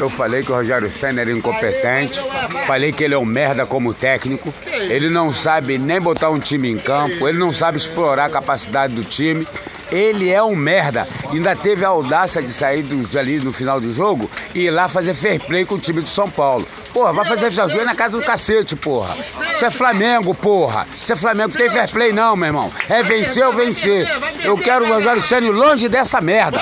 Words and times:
Eu 0.00 0.08
falei 0.08 0.42
que 0.42 0.50
o 0.50 0.54
Rogério 0.54 0.90
Senna 0.90 1.20
era 1.20 1.30
incompetente, 1.30 2.18
falei 2.66 2.90
que 2.90 3.04
ele 3.04 3.14
é 3.14 3.18
um 3.18 3.24
merda 3.24 3.66
como 3.66 3.92
técnico, 3.92 4.52
ele 4.66 5.10
não 5.10 5.30
sabe 5.30 5.76
nem 5.76 6.00
botar 6.00 6.30
um 6.30 6.38
time 6.38 6.70
em 6.70 6.78
campo, 6.78 7.28
ele 7.28 7.36
não 7.36 7.52
sabe 7.52 7.76
explorar 7.76 8.24
a 8.24 8.30
capacidade 8.30 8.94
do 8.94 9.04
time. 9.04 9.46
Ele 9.92 10.30
é 10.30 10.42
um 10.42 10.54
merda. 10.54 11.06
Ainda 11.32 11.54
teve 11.56 11.84
a 11.84 11.88
audácia 11.88 12.40
de 12.40 12.50
sair 12.50 12.82
do, 12.82 13.18
ali 13.18 13.40
no 13.40 13.52
final 13.52 13.80
do 13.80 13.92
jogo 13.92 14.30
e 14.54 14.60
ir 14.60 14.70
lá 14.70 14.88
fazer 14.88 15.14
fair 15.14 15.40
play 15.40 15.66
com 15.66 15.74
o 15.74 15.78
time 15.78 16.00
do 16.00 16.08
São 16.08 16.30
Paulo. 16.30 16.66
Porra, 16.92 17.12
vai 17.12 17.24
fazer 17.24 17.50
fair 17.50 17.68
play 17.68 17.84
na 17.84 17.94
casa 17.94 18.16
do 18.16 18.22
cacete, 18.22 18.74
porra. 18.74 19.16
Isso 19.54 19.64
é 19.64 19.70
Flamengo, 19.70 20.34
porra. 20.34 20.86
Isso 21.00 21.12
é 21.12 21.16
Flamengo, 21.16 21.50
não 21.50 21.56
tem 21.56 21.70
fair 21.70 21.88
play 21.90 22.12
não, 22.12 22.36
meu 22.36 22.46
irmão. 22.46 22.72
É 22.88 23.02
vencer 23.02 23.46
ou 23.46 23.52
vencer. 23.52 24.08
Eu 24.42 24.56
quero 24.58 24.84
o 24.84 24.88
Rogério 24.88 25.22
Senna 25.22 25.50
longe 25.50 25.88
dessa 25.88 26.20
merda. 26.20 26.60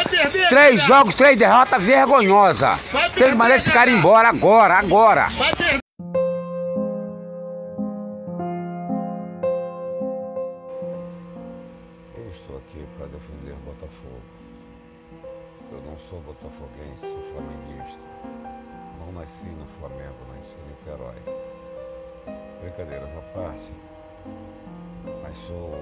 Três 0.49 0.83
jogos, 0.83 1.15
três 1.15 1.37
derrotas 1.37 1.83
vergonhosa. 1.83 2.79
Tem 3.15 3.31
que 3.31 3.35
mandar 3.35 3.57
esse 3.57 3.71
cara 3.71 3.91
embora 3.91 4.29
agora, 4.29 4.75
agora. 4.75 5.29
Nasci 19.19 19.47
no 19.47 19.67
Flamengo, 19.67 20.15
nasci 20.33 20.55
em 20.55 20.69
Niterói. 20.69 21.17
Brincadeiras 22.61 23.11
à 23.17 23.23
parte, 23.35 23.73
mas 25.23 25.37
sou 25.39 25.75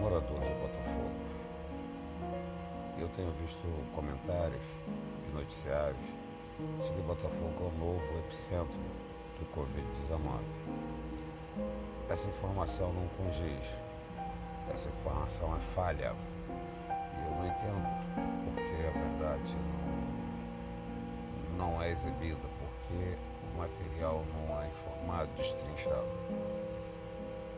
morador 0.00 0.38
de 0.38 0.54
Botafogo. 0.54 1.10
Eu 2.96 3.08
tenho 3.16 3.32
visto 3.32 3.66
comentários 3.96 4.62
e 5.28 5.34
noticiários 5.34 6.06
de 6.84 6.92
que 6.92 7.02
Botafogo 7.02 7.54
é 7.60 7.66
o 7.66 7.78
novo 7.78 8.18
epicentro 8.20 8.78
do 9.40 9.46
Covid-19. 9.56 10.38
Essa 12.08 12.28
informação 12.28 12.92
não 12.92 13.08
condiz. 13.16 13.74
Essa 14.72 14.88
informação 14.88 15.56
é 15.56 15.60
falha. 15.74 16.14
E 16.88 17.24
eu 17.24 17.30
não 17.34 17.44
entendo 17.44 17.88
porque 18.44 18.86
a 18.86 18.90
verdade 18.90 19.56
não, 21.58 21.70
não 21.70 21.82
é 21.82 21.90
exibida, 21.90 22.53
porque 22.94 23.16
o 23.52 23.58
material 23.58 24.24
não 24.34 24.62
é 24.62 24.68
informado, 24.68 25.30
destrinchado. 25.36 26.08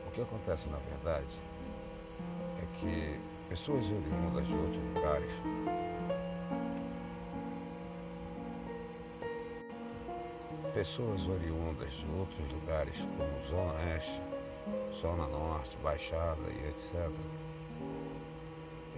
O 0.07 0.11
que 0.13 0.23
acontece 0.23 0.69
na 0.69 0.79
verdade 0.79 1.27
é 2.63 2.79
que 2.79 3.21
pessoas 3.49 3.85
oriundas 3.85 4.47
de 4.47 4.55
outros 4.55 4.83
lugares 4.95 5.33
pessoas 10.75 11.27
oriundas 11.27 11.91
de 11.91 12.07
outros 12.19 12.53
lugares 12.53 12.99
como 13.17 13.47
Zona 13.49 13.73
Oeste, 13.73 14.21
Zona 15.01 15.27
Norte, 15.27 15.75
Baixada 15.83 16.43
e 16.51 16.69
etc., 16.69 17.11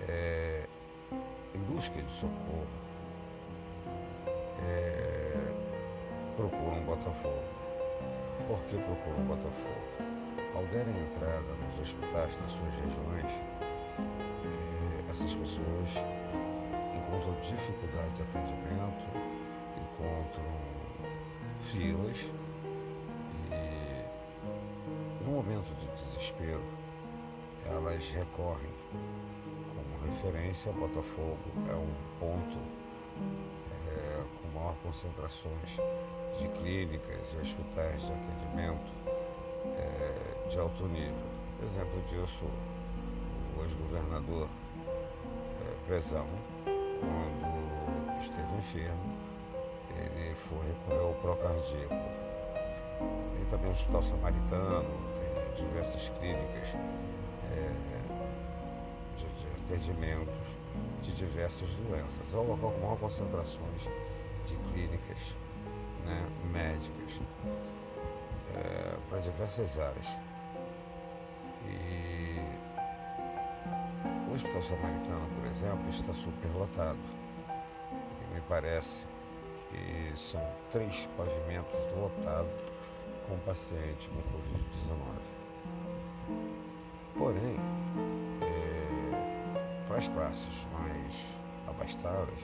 é, 0.08 0.64
em 1.54 1.58
busca 1.72 2.02
de 2.02 2.12
socorro, 2.14 2.66
é, 4.66 5.17
procuram 6.38 6.80
Botafogo. 6.84 7.42
Por 8.46 8.60
que 8.70 8.76
procuram 8.76 9.24
Botafogo? 9.26 9.82
Ao 10.54 10.62
derem 10.66 10.94
entrada 11.02 11.42
nos 11.42 11.80
hospitais 11.80 12.38
nas 12.40 12.52
suas 12.52 12.74
regiões, 12.76 13.26
é, 14.44 15.10
essas 15.10 15.34
pessoas 15.34 15.90
encontram 16.96 17.34
dificuldade 17.42 18.10
de 18.14 18.22
atendimento, 18.22 19.04
encontram 19.82 20.44
filas 21.64 22.30
e 23.50 25.24
no 25.24 25.32
momento 25.32 25.74
de 25.74 25.88
desespero 25.88 26.62
elas 27.66 28.08
recorrem 28.10 28.72
como 29.74 30.12
referência 30.14 30.70
Botafogo 30.72 31.36
é 31.68 31.74
um 31.74 31.92
ponto 32.20 32.58
é, 33.88 34.22
com 34.40 34.58
maior 34.58 34.76
concentrações 34.84 35.78
de 36.38 36.48
clínicas 36.48 37.20
e 37.34 37.36
hospitais 37.38 38.00
de 38.00 38.12
atendimento 38.12 38.92
é, 39.76 40.48
de 40.48 40.58
alto 40.58 40.86
nível. 40.86 41.28
Exemplo 41.62 42.00
disso, 42.02 42.44
o 43.56 43.62
ex-governador 43.62 44.48
é, 45.60 45.88
Pezão, 45.88 46.26
quando 46.64 48.20
esteve 48.20 48.56
enfermo, 48.56 49.18
ele 49.90 50.34
foi 50.48 50.58
recorrer 50.68 51.00
ao 51.00 51.14
Procardíaco. 51.14 51.94
Tem 53.34 53.44
também 53.50 53.68
o 53.68 53.72
Hospital 53.72 54.02
Samaritano, 54.02 54.90
tem 55.56 55.66
diversas 55.66 56.08
clínicas 56.20 56.68
é, 57.50 57.72
de, 59.16 59.24
de, 59.24 59.74
atendimentos 59.74 60.34
de 61.02 61.12
diversas 61.12 61.68
doenças. 61.74 62.32
É 62.32 62.36
o 62.36 62.42
local 62.42 62.70
com 62.70 62.80
maior 62.80 62.98
concentrações 62.98 63.82
de 64.46 64.56
clínicas 64.72 65.34
né, 66.08 66.26
médicas 66.52 67.20
é, 68.56 68.96
para 69.08 69.20
diversas 69.20 69.78
áreas. 69.78 70.08
E 71.66 72.40
o 74.28 74.32
Hospital 74.32 74.62
Samaritano, 74.62 75.28
por 75.36 75.46
exemplo, 75.46 75.90
está 75.90 76.12
superlotado. 76.14 76.98
E 77.50 78.34
me 78.34 78.40
parece 78.48 79.06
que 79.70 80.12
são 80.16 80.40
três 80.70 81.08
pavimentos 81.16 81.78
lotados 81.96 82.50
com 83.28 83.38
paciente 83.40 84.08
com 84.08 84.16
Covid-19. 84.38 85.38
Porém, 87.18 87.56
é, 88.42 89.86
para 89.86 89.98
as 89.98 90.08
classes 90.08 90.66
mais 90.72 91.14
abastadas, 91.66 92.38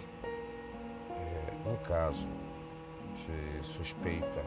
é, 1.11 1.71
no 1.71 1.77
caso 1.79 2.44
de 3.15 3.67
suspeita 3.67 4.45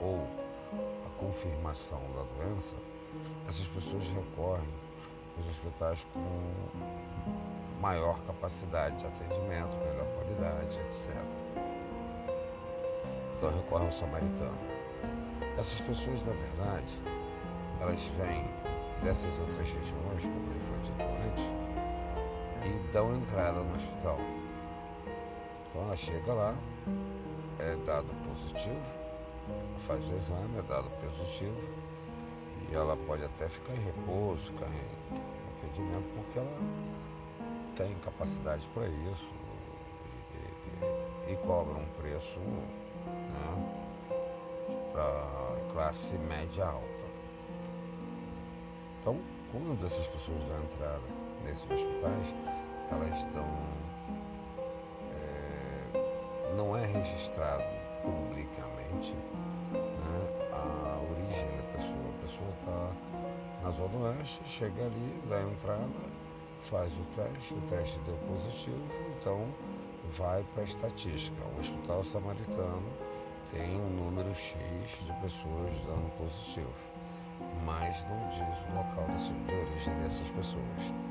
ou 0.00 0.26
a 1.06 1.18
confirmação 1.18 2.00
da 2.14 2.22
doença, 2.36 2.76
essas 3.48 3.66
pessoas 3.68 4.04
recorrem 4.08 4.68
aos 5.36 5.46
hospitais 5.48 6.06
com 6.12 7.80
maior 7.80 8.18
capacidade 8.26 8.96
de 8.96 9.06
atendimento, 9.06 9.76
melhor 9.78 10.06
qualidade, 10.14 10.78
etc. 10.80 11.04
Então 13.36 13.50
recorre 13.50 13.86
ao 13.86 13.92
samaritano. 13.92 14.58
Essas 15.56 15.80
pessoas, 15.80 16.20
na 16.22 16.32
verdade, 16.32 16.98
elas 17.80 18.04
vêm 18.18 18.44
dessas 19.02 19.38
outras 19.38 19.68
regiões, 19.68 20.22
como 20.22 20.50
ele 20.50 20.60
foi 20.60 20.78
dito 20.80 21.02
antes, 21.28 21.44
e 22.66 22.92
dão 22.92 23.16
entrada 23.16 23.60
no 23.60 23.74
hospital. 23.74 24.18
Então 25.70 25.82
ela 25.82 25.96
chega 25.96 26.32
lá, 26.32 26.54
é 27.58 27.76
dado 27.84 28.08
positivo, 28.26 28.80
faz 29.86 30.04
o 30.04 30.16
exame, 30.16 30.58
é 30.58 30.62
dado 30.62 30.90
positivo, 31.00 31.56
e 32.70 32.74
ela 32.74 32.96
pode 33.06 33.24
até 33.24 33.48
ficar 33.48 33.74
em 33.74 33.80
repouso, 33.80 34.42
ficar 34.44 34.66
em 34.66 35.18
atendimento, 35.58 36.06
porque 36.14 36.38
ela 36.38 36.58
tem 37.76 37.94
capacidade 38.04 38.66
para 38.74 38.86
isso 38.88 39.28
e, 40.34 41.30
e, 41.30 41.32
e 41.32 41.36
cobra 41.46 41.74
um 41.74 41.86
preço 42.00 42.38
né, 42.38 43.88
para 44.92 45.72
classe 45.72 46.14
média 46.14 46.66
alta. 46.66 46.98
Então, 49.00 49.16
quando 49.52 49.86
essas 49.86 50.06
pessoas 50.08 50.42
entrada 50.42 51.00
nesses 51.44 51.62
hospitais, 51.70 52.34
elas 52.90 53.16
estão. 53.18 53.87
Não 56.58 56.76
é 56.76 56.84
registrado 56.86 57.62
publicamente 58.02 59.14
né, 59.72 60.48
a 60.50 60.98
origem 61.08 61.46
da 61.56 61.62
pessoa. 61.72 62.08
A 62.08 62.22
pessoa 62.26 62.50
está 62.58 63.62
na 63.62 63.70
Zona 63.70 64.08
Oeste, 64.08 64.40
chega 64.44 64.86
ali, 64.86 65.22
dá 65.28 65.40
entrada, 65.40 65.86
faz 66.62 66.92
o 66.94 67.04
teste, 67.14 67.54
o 67.54 67.60
teste 67.70 68.00
deu 68.00 68.16
positivo, 68.26 68.82
então 69.16 69.46
vai 70.16 70.44
para 70.52 70.62
a 70.62 70.64
estatística. 70.64 71.40
O 71.56 71.60
Hospital 71.60 72.02
Samaritano 72.02 72.88
tem 73.52 73.80
um 73.80 73.90
número 73.90 74.34
X 74.34 74.58
de 75.06 75.12
pessoas 75.22 75.72
dando 75.86 76.12
positivo, 76.18 76.74
mas 77.64 78.04
não 78.08 78.28
diz 78.30 78.58
o 78.68 78.74
local 78.74 79.06
de 79.46 79.54
origem 79.54 79.94
dessas 80.02 80.28
pessoas. 80.30 81.07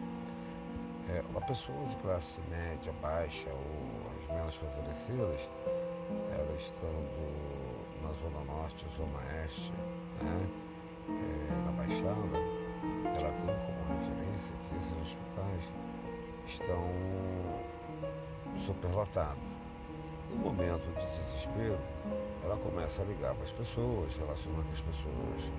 É, 1.10 1.24
a 1.36 1.42
pessoa 1.42 1.86
de 1.86 1.96
classe 1.98 2.42
média, 2.50 2.92
baixa 3.02 3.50
ou 3.50 4.12
as 4.20 4.36
menos 4.36 4.56
favorecidas, 4.58 5.50
elas 6.38 6.62
estando 6.62 8.02
na 8.02 8.12
Zona 8.12 8.44
Norte, 8.44 8.86
Zona 8.98 9.18
Oeste, 9.18 9.72
né, 10.22 10.48
é, 11.08 11.66
na 11.66 11.72
Baixada, 11.72 12.38
ela 13.06 13.32
tem 13.32 13.56
como 13.56 14.00
referência 14.00 14.54
que 14.68 14.76
esses 14.76 15.02
hospitais 15.02 15.72
estão 16.46 16.84
superlotado. 18.58 19.40
No 20.30 20.38
momento 20.38 20.86
de 21.00 21.06
desespero, 21.06 21.80
ela 22.44 22.58
começa 22.58 23.02
a 23.02 23.06
ligar 23.06 23.34
para 23.34 23.46
as 23.46 23.52
pessoas, 23.54 24.14
relacionar 24.18 24.62
com 24.62 24.74
as 24.74 24.82
pessoas, 24.82 25.52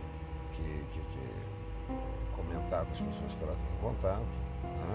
que, 0.53 0.85
que, 0.93 1.01
que 1.01 2.37
comentar 2.37 2.85
com 2.85 2.93
as 2.93 3.01
pessoas 3.01 3.35
que 3.35 3.45
ela 3.45 3.57
tem 3.57 3.81
contato, 3.81 4.48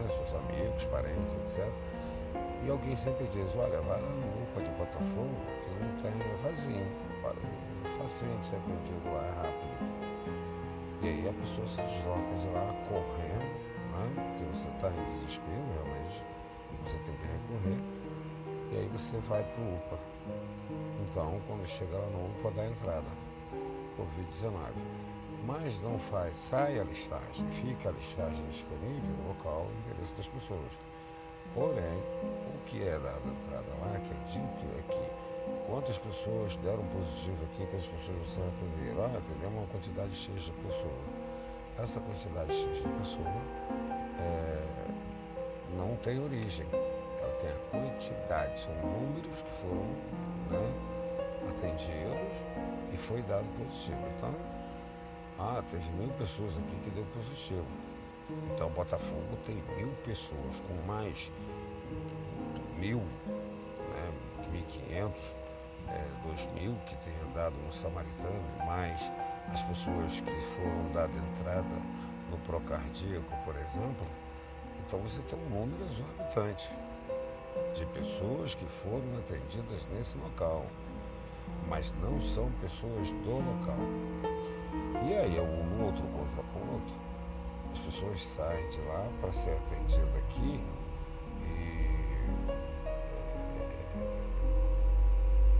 seus 0.08 0.34
amigos, 0.42 0.86
parentes, 0.86 1.34
etc. 1.36 1.68
E 2.66 2.70
alguém 2.70 2.96
sempre 2.96 3.28
diz, 3.28 3.50
olha, 3.56 3.82
vai 3.82 4.02
lá 4.02 4.10
no 4.10 4.44
UPA 4.44 4.62
de 4.62 4.70
Botafogo, 4.78 5.36
que 5.64 5.84
não 5.84 6.02
tem 6.02 6.12
é 6.12 6.36
vazio, 6.44 6.86
facinho 7.98 8.38
de 8.40 8.48
ser 8.48 8.56
atendido 8.56 9.14
lá, 9.14 9.24
é 9.24 9.32
rápido. 9.36 9.74
E 11.02 11.08
aí 11.08 11.30
a 11.30 11.34
pessoa 11.34 11.68
se 11.68 11.82
desloca 11.82 12.36
de 12.40 12.48
lá 12.56 12.74
correndo, 12.88 13.52
né? 13.92 14.06
porque 14.16 14.44
você 14.56 14.68
está 14.70 14.90
em 14.90 15.20
desespero 15.20 15.64
realmente, 15.76 16.24
você 16.84 16.98
tem 17.04 17.16
que 17.16 17.28
recorrer, 17.28 17.80
e 18.72 18.78
aí 18.78 18.88
você 18.94 19.18
vai 19.28 19.44
para 19.44 19.62
o 19.62 19.76
UPA. 19.76 20.00
Então, 21.02 21.42
quando 21.48 21.68
chega 21.68 21.98
lá 21.98 22.08
no 22.08 22.26
UPA, 22.28 22.52
dá 22.52 22.66
entrada, 22.66 23.12
Covid-19. 23.98 24.72
Mas 25.46 25.82
não 25.82 26.00
faz, 26.00 26.36
sai 26.50 26.80
a 26.80 26.84
listagem, 26.84 27.46
fica 27.52 27.90
a 27.90 27.92
listagem 27.92 28.46
disponível 28.48 29.10
no 29.18 29.28
local 29.28 29.68
e 29.70 29.92
endereço 29.92 30.16
das 30.16 30.28
pessoas. 30.30 30.72
Porém, 31.54 32.00
o 32.24 32.66
que 32.66 32.82
é 32.82 32.98
dado 32.98 33.28
entrada 33.28 33.68
lá, 33.82 34.00
que 34.00 34.10
é 34.10 34.32
dito, 34.32 34.66
é 34.80 34.82
que 34.94 35.68
quantas 35.68 36.00
pessoas 36.00 36.56
deram 36.58 36.86
positivo 36.88 37.44
aqui, 37.44 37.66
quantas 37.66 37.90
pessoas 37.90 38.18
você 38.30 38.40
atender? 38.40 38.96
Ah, 38.98 39.18
atendemos 39.18 39.60
uma 39.60 39.68
quantidade 39.68 40.16
X 40.16 40.44
de 40.44 40.52
pessoas. 40.52 41.06
Essa 41.78 42.00
quantidade 42.00 42.54
X 42.54 42.78
de 42.78 42.90
pessoas 43.00 43.28
é, 44.20 44.64
não 45.76 45.98
tem 45.98 46.24
origem, 46.24 46.66
ela 46.72 47.34
tem 47.42 47.52
a 47.52 47.56
quantidade, 47.70 48.60
são 48.62 48.74
números 48.76 49.42
que 49.42 49.52
foram 49.62 49.86
né, 50.50 50.74
atendidos 51.50 52.32
e 52.94 52.98
foi 52.98 53.22
dado 53.24 53.46
positivo. 53.58 54.00
Então, 54.18 54.34
ah, 55.40 55.64
teve 55.70 55.90
mil 55.92 56.10
pessoas 56.10 56.58
aqui 56.58 56.76
que 56.84 56.90
deu 56.92 57.06
positivo. 57.06 57.66
Então 58.54 58.70
Botafogo 58.70 59.38
tem 59.46 59.56
mil 59.78 59.90
pessoas, 60.06 60.62
com 60.62 60.74
mais 60.88 61.32
mil, 62.78 63.00
né, 63.00 64.12
1.500, 64.52 65.14
é, 65.90 66.08
dois 66.26 66.46
mil 66.54 66.76
que 66.86 66.96
tem 66.98 67.14
andado 67.30 67.56
no 67.66 67.72
Samaritano, 67.72 68.44
mais 68.66 69.12
as 69.52 69.64
pessoas 69.64 70.22
que 70.22 70.42
foram 70.56 70.92
dadas 70.94 71.16
entrada 71.16 71.76
no 72.30 72.38
Procardíaco, 72.40 73.36
por 73.44 73.56
exemplo. 73.56 74.08
Então 74.86 75.00
você 75.00 75.22
tem 75.24 75.40
um 75.40 75.50
número 75.50 75.84
exorbitante 75.86 76.70
de 77.76 77.86
pessoas 77.88 78.56
que 78.56 78.66
foram 78.66 79.18
atendidas 79.20 79.88
nesse 79.94 80.18
local, 80.18 80.66
mas 81.68 81.94
não 82.02 82.20
são 82.22 82.52
pessoas 82.62 83.12
do 83.24 83.32
local. 83.32 84.33
E 85.06 85.14
aí, 85.14 85.38
um 85.38 85.86
outro 85.86 86.08
contraponto, 86.08 86.94
as 87.74 87.82
pessoas 87.82 88.24
saem 88.24 88.66
de 88.70 88.80
lá 88.82 89.06
para 89.20 89.34
ser 89.34 89.52
atendidas 89.52 90.16
aqui 90.16 90.64
e 91.42 91.90
é, 92.48 92.54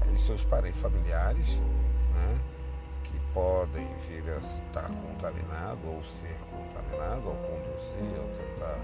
aí 0.08 0.18
seus 0.18 0.46
parentes 0.46 0.80
familiares, 0.80 1.60
né, 1.60 2.40
que 3.04 3.20
podem 3.34 3.86
vir 4.08 4.24
a 4.32 4.38
estar 4.38 4.88
contaminado 4.88 5.88
ou 5.88 6.02
ser 6.04 6.40
contaminado, 6.50 7.28
ao 7.28 7.36
conduzir, 7.36 8.18
ao 8.20 8.30
tentar 8.38 8.80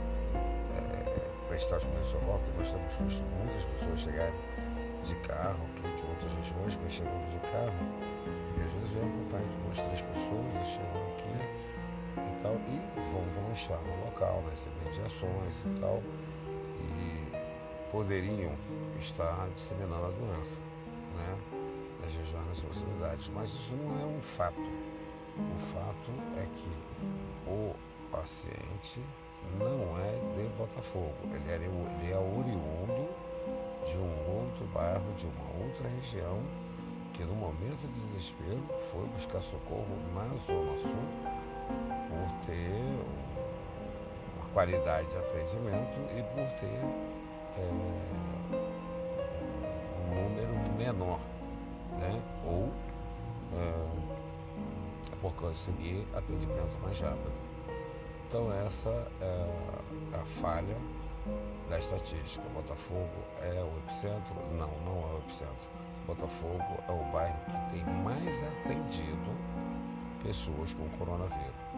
é, 0.75 1.29
prestar 1.47 1.77
os 1.77 1.85
primeiros 1.85 2.09
socorros, 2.09 2.41
que 2.43 2.51
nós 2.57 2.69
temos 2.71 2.97
visto 2.97 3.23
muitas 3.37 3.65
pessoas 3.65 3.99
chegarem 4.01 4.33
de 5.03 5.15
carro 5.27 5.65
aqui 5.71 5.87
de 5.95 6.03
outras 6.09 6.33
regiões, 6.33 6.77
mas 6.83 6.91
chegando 6.91 7.29
de 7.29 7.39
carro, 7.47 7.79
às 8.69 8.81
vezes 8.81 8.89
vem 8.91 9.09
acompanhado 9.09 9.49
de 9.49 9.57
duas, 9.63 9.79
três 9.79 10.01
pessoas 10.01 10.53
e 10.53 10.65
chegam 10.65 11.01
aqui 11.11 11.29
e 12.17 12.41
tal, 12.41 12.53
e 12.53 13.01
vão, 13.11 13.23
vão 13.41 13.51
estar 13.51 13.79
no 13.81 14.05
local, 14.05 14.43
nas 14.49 14.67
imediações 14.67 15.65
e 15.65 15.79
tal, 15.79 16.01
e 16.79 17.91
poderiam 17.91 18.53
estar 18.99 19.49
disseminando 19.55 20.05
a 20.05 20.09
doença, 20.09 20.61
né? 21.15 21.37
Nas 22.01 22.13
regiões, 22.13 22.47
nas 22.47 22.61
proximidades. 22.61 23.29
Mas 23.29 23.49
isso 23.49 23.73
não 23.73 24.01
é 24.01 24.05
um 24.05 24.21
fato. 24.21 24.59
O 24.59 25.59
fato 25.59 26.11
é 26.37 26.45
que 26.55 27.49
o 27.49 27.75
paciente 28.11 29.01
não 29.57 29.97
é 29.97 30.11
de 30.35 30.49
Botafogo, 30.57 31.15
ele 31.23 31.49
é, 31.49 31.55
ele 31.55 32.11
é 32.11 32.17
oriundo 32.17 33.09
de 33.89 33.97
um 33.97 34.37
outro 34.37 34.65
bairro, 34.73 35.13
de 35.15 35.25
uma 35.25 35.65
outra 35.65 35.87
região, 35.87 36.41
que 37.19 37.25
no 37.25 37.35
momento 37.35 37.85
de 37.85 37.99
desespero 38.07 38.63
foi 38.93 39.05
buscar 39.07 39.41
socorro 39.41 39.85
na 40.15 40.23
Zona 40.45 40.77
Sul 40.77 41.05
por 42.07 42.45
ter 42.45 42.71
uma 44.37 44.45
qualidade 44.53 45.09
de 45.09 45.17
atendimento 45.17 45.99
e 46.17 46.23
por 46.23 46.47
ter 46.61 46.79
é, 47.57 47.69
um 49.99 50.15
número 50.15 50.55
menor, 50.77 51.19
né? 51.99 52.21
ou 52.45 52.71
é, 53.53 53.73
por 55.21 55.33
conseguir 55.33 56.07
atendimento 56.15 56.79
mais 56.81 57.01
rápido. 57.01 57.33
Então 58.29 58.49
essa 58.65 59.11
é 59.19 59.45
a 60.13 60.25
falha 60.41 60.77
da 61.69 61.77
estatística. 61.77 62.47
Botafogo 62.55 63.09
é 63.41 63.61
o 63.61 63.77
epicentro? 63.79 64.35
Não, 64.53 64.71
não 64.85 65.01
é 65.01 65.15
o 65.15 65.17
epicentro. 65.17 65.88
Botafogo 66.09 66.63
é 66.87 66.91
o 66.91 67.11
bairro 67.11 67.37
que 67.45 67.71
tem 67.71 67.85
mais 68.03 68.41
atendido 68.41 69.29
pessoas 70.23 70.73
com 70.73 70.89
coronavírus. 70.97 71.68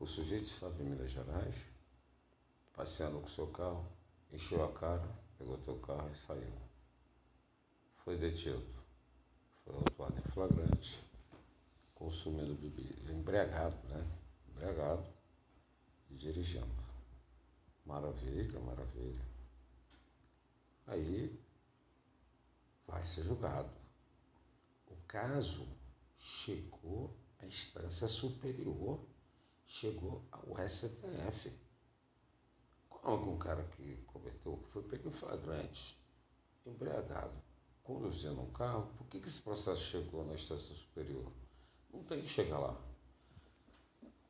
Estava 0.00 0.82
em 0.82 0.86
Minas 0.86 1.10
Gerais, 1.10 1.54
passeando 2.72 3.20
com 3.20 3.28
seu 3.28 3.46
carro, 3.48 3.86
encheu 4.32 4.64
a 4.64 4.72
cara, 4.72 5.08
pegou 5.36 5.58
teu 5.58 5.78
carro 5.80 6.10
e 6.10 6.16
saiu. 6.16 6.52
Foi 8.04 8.16
detido. 8.16 8.66
Foi 9.64 9.74
autuado 9.74 10.18
em 10.18 10.30
flagrante, 10.32 11.02
consumindo 11.94 12.54
bebida, 12.54 13.12
embriagado, 13.12 13.76
né? 13.88 14.06
Embriagado 14.48 15.06
e 16.10 16.14
dirigindo. 16.14 16.66
Maravilha, 17.84 18.60
maravilha. 18.60 19.24
Aí 20.86 21.38
vai 22.86 23.04
ser 23.04 23.24
julgado. 23.24 23.70
O 24.86 24.96
caso 25.06 25.66
chegou 26.18 27.14
à 27.40 27.46
instância 27.46 28.08
superior 28.08 29.04
chegou 29.68 30.24
ao 30.32 30.56
STF. 30.68 31.52
Como 32.88 33.34
um 33.34 33.38
cara 33.38 33.62
que 33.76 33.96
cometeu, 34.06 34.56
que 34.56 34.70
foi 34.70 34.82
pego 34.82 35.08
em 35.08 35.12
flagrante, 35.12 35.96
embriagado, 36.66 37.34
conduzindo 37.84 38.40
um 38.40 38.50
carro, 38.50 38.90
por 38.96 39.06
que, 39.06 39.20
que 39.20 39.28
esse 39.28 39.40
processo 39.40 39.82
chegou 39.82 40.24
na 40.24 40.34
instância 40.34 40.74
superior? 40.74 41.30
Não 41.92 42.02
tem 42.02 42.22
que 42.22 42.28
chegar 42.28 42.58
lá. 42.58 42.80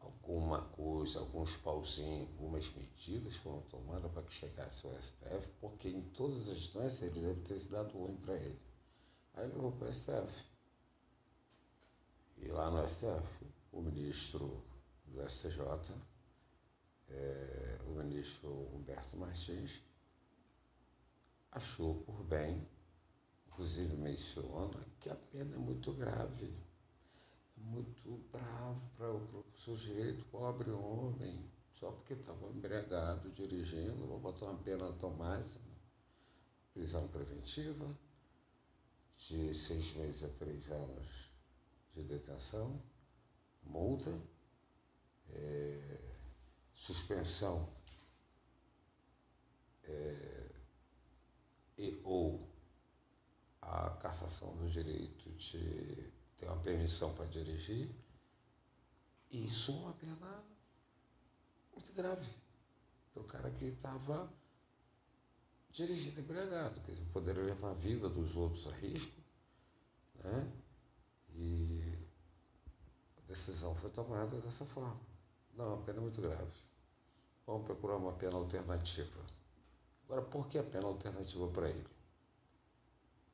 Alguma 0.00 0.62
coisa, 0.62 1.20
alguns 1.20 1.56
pauzinhos, 1.56 2.28
algumas 2.28 2.70
medidas 2.74 3.36
foram 3.36 3.62
tomadas 3.62 4.10
para 4.12 4.22
que 4.22 4.32
chegasse 4.32 4.86
ao 4.86 4.92
STF, 5.00 5.48
porque 5.60 5.88
em 5.88 6.02
todas 6.10 6.48
as 6.48 6.58
instâncias 6.58 7.02
ele 7.02 7.20
deve 7.20 7.40
ter 7.42 7.58
se 7.58 7.68
dado 7.68 7.96
ruim 7.96 8.16
para 8.16 8.34
ele. 8.34 8.60
Aí 9.34 9.46
levou 9.46 9.72
para 9.72 9.88
o 9.88 9.92
STF. 9.92 10.44
E 12.36 12.48
lá 12.48 12.70
no 12.70 12.86
STF, 12.86 13.46
o 13.72 13.80
ministro 13.80 14.62
do 15.12 15.28
STJ, 15.28 15.94
é, 17.08 17.78
o 17.86 17.90
ministro 17.90 18.50
Humberto 18.74 19.16
Martins 19.16 19.82
achou 21.50 21.94
por 22.02 22.22
bem, 22.24 22.66
inclusive 23.46 23.96
menciona, 23.96 24.80
que 25.00 25.08
a 25.08 25.14
pena 25.14 25.54
é 25.54 25.58
muito 25.58 25.92
grave, 25.92 26.54
é 27.56 27.60
muito 27.60 28.20
bravo 28.30 28.80
para 28.96 29.10
o 29.10 29.44
sujeito, 29.54 30.24
pobre 30.26 30.70
homem, 30.70 31.50
só 31.74 31.90
porque 31.90 32.14
estava 32.14 32.48
embriagado 32.50 33.30
dirigindo, 33.30 34.06
vou 34.06 34.18
botar 34.18 34.46
uma 34.46 34.58
pena 34.58 34.92
tão 34.94 35.10
máxima, 35.10 35.64
prisão 36.74 37.08
preventiva, 37.08 37.86
de 39.16 39.54
seis 39.54 39.94
meses 39.94 40.22
a 40.22 40.28
três 40.38 40.70
anos 40.70 41.28
de 41.94 42.02
detenção, 42.04 42.80
multa, 43.64 44.12
é, 45.30 45.98
suspensão 46.74 47.68
é, 49.84 50.50
e 51.76 52.00
ou 52.04 52.48
a 53.60 53.90
cassação 54.00 54.56
do 54.56 54.70
direito 54.70 55.30
de 55.30 56.10
ter 56.36 56.46
uma 56.46 56.60
permissão 56.60 57.14
para 57.14 57.26
dirigir, 57.26 57.90
isso 59.30 59.72
é 59.72 59.74
uma 59.74 59.92
pena 59.92 60.44
muito 61.72 61.92
grave. 61.92 62.28
O 63.14 63.24
cara 63.24 63.50
que 63.50 63.66
estava 63.66 64.32
dirigindo 65.70 66.20
embriagado, 66.20 66.80
que 66.80 66.94
poderia 67.12 67.42
levar 67.42 67.70
a 67.70 67.74
vida 67.74 68.08
dos 68.08 68.34
outros 68.36 68.66
a 68.66 68.70
risco, 68.76 69.20
né? 70.24 70.52
E 71.34 71.82
a 73.16 73.20
decisão 73.28 73.74
foi 73.74 73.90
tomada 73.90 74.40
dessa 74.40 74.64
forma. 74.64 74.98
Não, 75.58 75.74
uma 75.74 75.82
pena 75.82 76.00
muito 76.00 76.22
grave. 76.22 76.52
Vamos 77.44 77.66
procurar 77.66 77.96
uma 77.96 78.12
pena 78.12 78.36
alternativa. 78.36 79.20
Agora, 80.04 80.22
por 80.22 80.46
que 80.46 80.56
a 80.56 80.62
pena 80.62 80.86
alternativa 80.86 81.48
para 81.48 81.68
ele? 81.68 81.86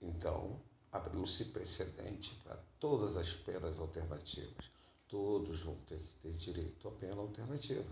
Então, 0.01 0.59
abriu-se 0.91 1.45
precedente 1.53 2.35
para 2.37 2.57
todas 2.81 3.19
as 3.19 3.35
penas 3.35 3.79
alternativas. 3.79 4.71
Todos 5.07 5.61
vão 5.61 5.77
ter 5.87 5.99
que 5.99 6.15
ter 6.23 6.33
direito 6.33 6.89
a 6.89 6.93
pena 6.93 7.21
alternativa. 7.21 7.85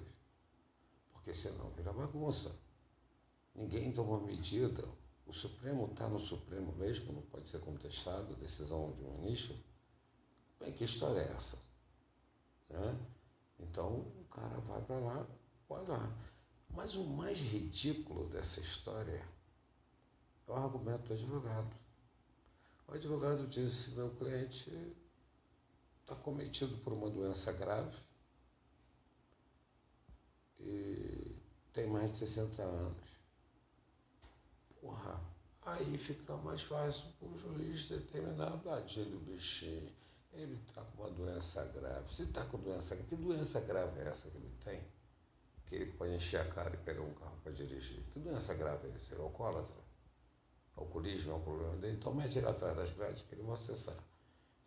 Porque 1.12 1.34
senão 1.34 1.68
vira 1.72 1.92
bagunça. 1.92 2.58
Ninguém 3.54 3.92
tomou 3.92 4.18
medida. 4.18 4.88
O 5.26 5.34
Supremo 5.34 5.90
está 5.92 6.08
no 6.08 6.18
Supremo 6.18 6.72
mesmo, 6.76 7.12
não 7.12 7.22
pode 7.22 7.50
ser 7.50 7.60
contestado, 7.60 8.34
decisão 8.36 8.92
de 8.92 9.04
um 9.04 9.18
ministro. 9.18 9.54
Bem, 10.58 10.72
que 10.72 10.84
história 10.84 11.20
é 11.20 11.32
essa? 11.32 11.58
Né? 12.70 12.98
Então 13.62 13.88
o 13.90 14.26
cara 14.30 14.58
vai 14.60 14.80
para 14.82 14.98
lá, 14.98 15.26
vai 15.68 15.86
lá. 15.86 16.12
Mas 16.70 16.94
o 16.94 17.04
mais 17.04 17.38
ridículo 17.38 18.28
dessa 18.28 18.60
história 18.60 19.26
é 20.46 20.50
o 20.50 20.54
argumento 20.54 21.08
do 21.08 21.14
advogado. 21.14 21.76
O 22.88 22.94
advogado 22.94 23.46
disse: 23.46 23.90
meu 23.90 24.10
cliente 24.16 24.96
está 26.00 26.14
cometido 26.16 26.76
por 26.78 26.92
uma 26.92 27.08
doença 27.08 27.52
grave 27.52 27.96
e 30.58 31.36
tem 31.72 31.86
mais 31.86 32.12
de 32.12 32.18
60 32.18 32.62
anos. 32.62 33.12
Porra, 34.80 35.20
aí 35.62 35.96
fica 35.96 36.36
mais 36.38 36.62
fácil 36.62 37.04
para 37.18 37.28
o 37.28 37.38
juiz 37.38 37.88
determinar, 37.88 38.58
tadinho 38.62 39.10
do 39.10 39.20
bichinho, 39.20 39.92
ele 40.32 40.54
está 40.54 40.82
com 40.82 41.02
uma 41.02 41.10
doença 41.10 41.64
grave. 41.66 42.14
Se 42.14 42.22
está 42.22 42.44
com 42.44 42.58
doença 42.58 42.94
grave, 42.94 43.08
que 43.08 43.16
doença 43.16 43.60
grave 43.60 44.00
é 44.00 44.08
essa 44.08 44.30
que 44.30 44.36
ele 44.36 44.52
tem? 44.64 44.80
Que 45.66 45.74
ele 45.76 45.92
pode 45.92 46.14
encher 46.14 46.40
a 46.40 46.44
cara 46.46 46.74
e 46.74 46.78
pegar 46.78 47.02
um 47.02 47.14
carro 47.14 47.36
para 47.42 47.52
dirigir. 47.52 48.02
Que 48.12 48.18
doença 48.18 48.54
grave 48.54 48.88
é 48.88 48.94
essa? 48.94 49.14
Ele 49.14 49.20
é 49.20 49.24
alcoólatra? 49.24 49.82
Alcoolismo 50.76 51.32
é 51.32 51.34
um 51.34 51.42
problema 51.42 51.76
dele? 51.76 51.96
Então 51.96 52.14
mete 52.14 52.38
ele 52.38 52.48
atrás 52.48 52.76
das 52.76 52.90
grades 52.92 53.22
que 53.22 53.34
ele 53.34 53.42
vai 53.42 53.54
acessar. 53.54 53.96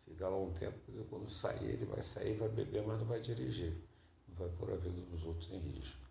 Fica 0.04 0.28
lá 0.28 0.38
um 0.38 0.52
tempo, 0.52 0.78
quando 1.10 1.28
sair, 1.28 1.64
ele 1.64 1.84
vai 1.84 2.00
sair, 2.00 2.36
vai 2.36 2.48
beber, 2.48 2.86
mas 2.86 3.00
não 3.00 3.06
vai 3.06 3.20
dirigir. 3.20 3.72
Não 4.28 4.36
vai 4.36 4.48
pôr 4.50 4.72
a 4.72 4.76
vida 4.76 5.00
dos 5.00 5.24
outros 5.24 5.50
em 5.50 5.58
risco. 5.58 6.06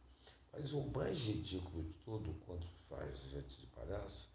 Mas 0.52 0.74
o 0.74 0.82
mais 0.82 1.18
ridículo 1.18 1.84
de 1.84 1.94
tudo, 2.04 2.36
quando 2.46 2.66
faz 2.90 3.20
gente 3.20 3.58
de 3.58 3.68
palhaço, 3.68 4.30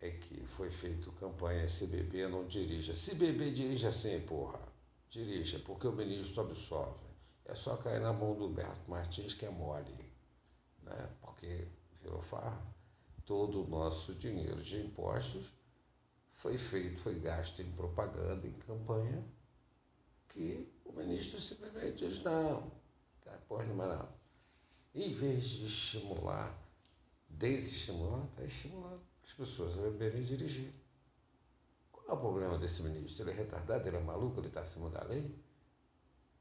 é 0.00 0.10
que 0.10 0.40
foi 0.56 0.70
feito 0.70 1.12
campanha 1.12 1.68
se 1.68 1.86
beber 1.86 2.28
não 2.28 2.46
dirija. 2.46 2.94
Se 2.94 3.14
beber, 3.14 3.52
dirija 3.52 3.92
sim, 3.92 4.20
porra. 4.20 4.60
Dirija, 5.10 5.58
porque 5.60 5.86
o 5.86 5.92
ministro 5.92 6.42
absolve. 6.42 7.10
É 7.44 7.54
só 7.54 7.76
cair 7.76 8.00
na 8.00 8.12
mão 8.12 8.34
do 8.34 8.48
Berto 8.48 8.90
Martins 8.90 9.34
que 9.34 9.44
é 9.44 9.50
mole. 9.50 9.92
Né? 10.82 11.10
Porque 11.20 11.68
virou 12.02 12.22
farra. 12.22 12.62
Todo 13.26 13.64
o 13.64 13.68
nosso 13.68 14.14
dinheiro 14.14 14.62
de 14.62 14.80
impostos 14.80 15.52
foi 16.34 16.56
feito, 16.56 17.00
foi 17.00 17.18
gasto 17.18 17.60
em 17.60 17.70
propaganda, 17.72 18.46
em 18.46 18.52
campanha, 18.52 19.22
que 20.28 20.72
o 20.84 20.92
ministro 20.92 21.38
simplesmente 21.38 22.08
diz, 22.08 22.22
não, 22.22 22.72
tá, 23.22 23.32
porra 23.46 23.64
nenhuma 23.64 23.86
não 23.86 24.20
em 24.94 25.12
vez 25.14 25.50
de 25.50 25.66
estimular, 25.66 26.58
desestimular, 27.28 28.24
está 28.26 28.44
estimulando 28.44 29.09
as 29.30 29.34
pessoas 29.34 29.78
a 29.78 29.82
beberem 29.82 30.22
e 30.22 30.24
dirigir. 30.24 30.72
Qual 31.92 32.04
é 32.08 32.12
o 32.12 32.16
problema 32.16 32.58
desse 32.58 32.82
ministro? 32.82 33.22
Ele 33.22 33.30
é 33.30 33.34
retardado, 33.34 33.86
ele 33.86 33.96
é 33.96 34.00
maluco, 34.00 34.40
ele 34.40 34.48
está 34.48 34.60
acima 34.60 34.90
da 34.90 35.04
lei? 35.04 35.32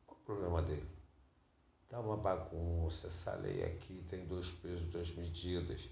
Qual 0.07 0.17
é 0.19 0.21
o 0.21 0.25
problema 0.25 0.61
dele? 0.63 0.87
Está 1.83 1.99
uma 1.99 2.17
bagunça, 2.17 3.07
essa 3.07 3.35
lei 3.35 3.63
aqui 3.63 4.03
tem 4.09 4.25
dois 4.25 4.49
pesos, 4.49 4.87
duas 4.87 5.11
medidas. 5.11 5.87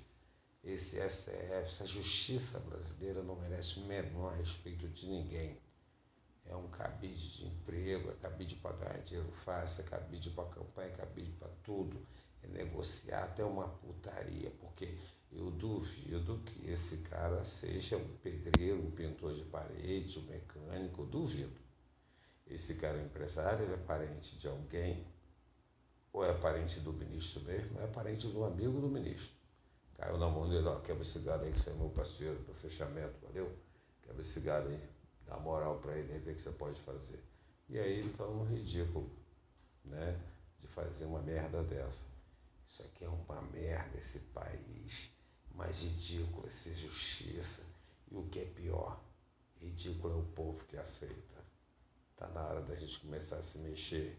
Esse 0.64 0.98
STF, 1.10 1.52
essa 1.52 1.86
justiça 1.86 2.60
brasileira 2.60 3.22
não 3.22 3.36
merece 3.36 3.80
o 3.80 3.86
menor 3.86 4.34
respeito 4.36 4.88
de 4.90 5.08
ninguém. 5.08 5.60
É 6.46 6.56
um 6.56 6.68
cabide 6.70 7.38
de 7.38 7.46
emprego, 7.46 8.10
é 8.10 8.16
cabide 8.16 8.56
para 8.56 8.76
ganhar 8.76 9.04
dinheiro 9.04 9.32
fácil, 9.44 9.82
é 9.82 9.88
cabide 9.88 10.30
para 10.32 10.50
campanha, 10.50 10.90
é 10.90 10.96
cabide 10.96 11.32
para 11.34 11.50
tudo 11.64 11.98
negociar 12.48 13.26
até 13.26 13.44
uma 13.44 13.68
putaria, 13.68 14.50
porque 14.60 14.98
eu 15.32 15.52
duvido 15.52 16.40
que 16.46 16.70
esse 16.70 16.98
cara 16.98 17.44
seja 17.44 17.98
um 17.98 18.18
pedreiro, 18.18 18.80
um 18.80 18.92
pintor 18.92 19.34
de 19.34 19.44
parede, 19.44 20.20
um 20.20 20.24
mecânico, 20.24 21.06
duvido. 21.06 21.56
Esse 22.48 22.76
cara 22.76 22.98
é 22.98 23.04
empresário, 23.04 23.66
ele 23.66 23.74
é 23.74 23.78
parente 23.78 24.38
de 24.38 24.48
alguém, 24.48 25.06
ou 26.14 26.26
é 26.26 26.34
parente 26.34 26.80
do 26.80 26.94
ministro 26.94 27.42
mesmo, 27.42 27.80
é 27.82 27.88
parente 27.88 28.28
do 28.28 28.44
amigo 28.46 28.80
do 28.80 28.88
ministro. 28.88 29.36
Caiu 29.98 30.18
na 30.18 30.30
mão 30.30 30.48
dele, 30.48 30.68
ó, 30.68 30.80
quebra 30.80 31.04
esse 31.04 31.20
gado 31.20 31.44
aí 31.44 31.52
que 31.52 31.60
você 31.60 31.72
é 31.72 31.74
meu 31.74 31.90
parceiro 31.90 32.40
para 32.44 32.54
fechamento, 32.56 33.16
valeu? 33.22 33.52
Quebra 34.04 34.22
esse 34.22 34.40
gado 34.40 34.70
aí, 34.70 34.80
dá 35.26 35.38
moral 35.38 35.80
para 35.80 35.98
ele, 35.98 36.20
ver 36.20 36.32
o 36.32 36.36
que 36.36 36.42
você 36.42 36.52
pode 36.52 36.80
fazer. 36.82 37.22
E 37.68 37.78
aí 37.78 38.00
ele 38.00 38.14
tá 38.14 38.24
um 38.24 38.46
ridículo, 38.46 39.10
né? 39.84 40.18
De 40.60 40.68
fazer 40.68 41.06
uma 41.06 41.20
merda 41.20 41.64
dessa. 41.64 42.06
Isso 42.70 42.82
aqui 42.84 43.04
é 43.04 43.10
uma 43.10 43.42
merda, 43.42 43.98
esse 43.98 44.20
país. 44.20 45.17
Mais 45.58 45.82
ridículo 45.82 46.46
essa 46.48 46.74
justiça. 46.74 47.62
E 48.12 48.16
o 48.16 48.24
que 48.24 48.40
é 48.40 48.46
pior, 48.46 48.98
ridículo 49.60 50.14
é 50.14 50.18
o 50.18 50.24
povo 50.24 50.64
que 50.66 50.78
aceita. 50.78 51.38
Está 52.14 52.28
na 52.30 52.48
hora 52.48 52.62
da 52.62 52.76
gente 52.76 53.00
começar 53.00 53.38
a 53.38 53.44
se 53.44 53.58
mexer. 53.58 54.18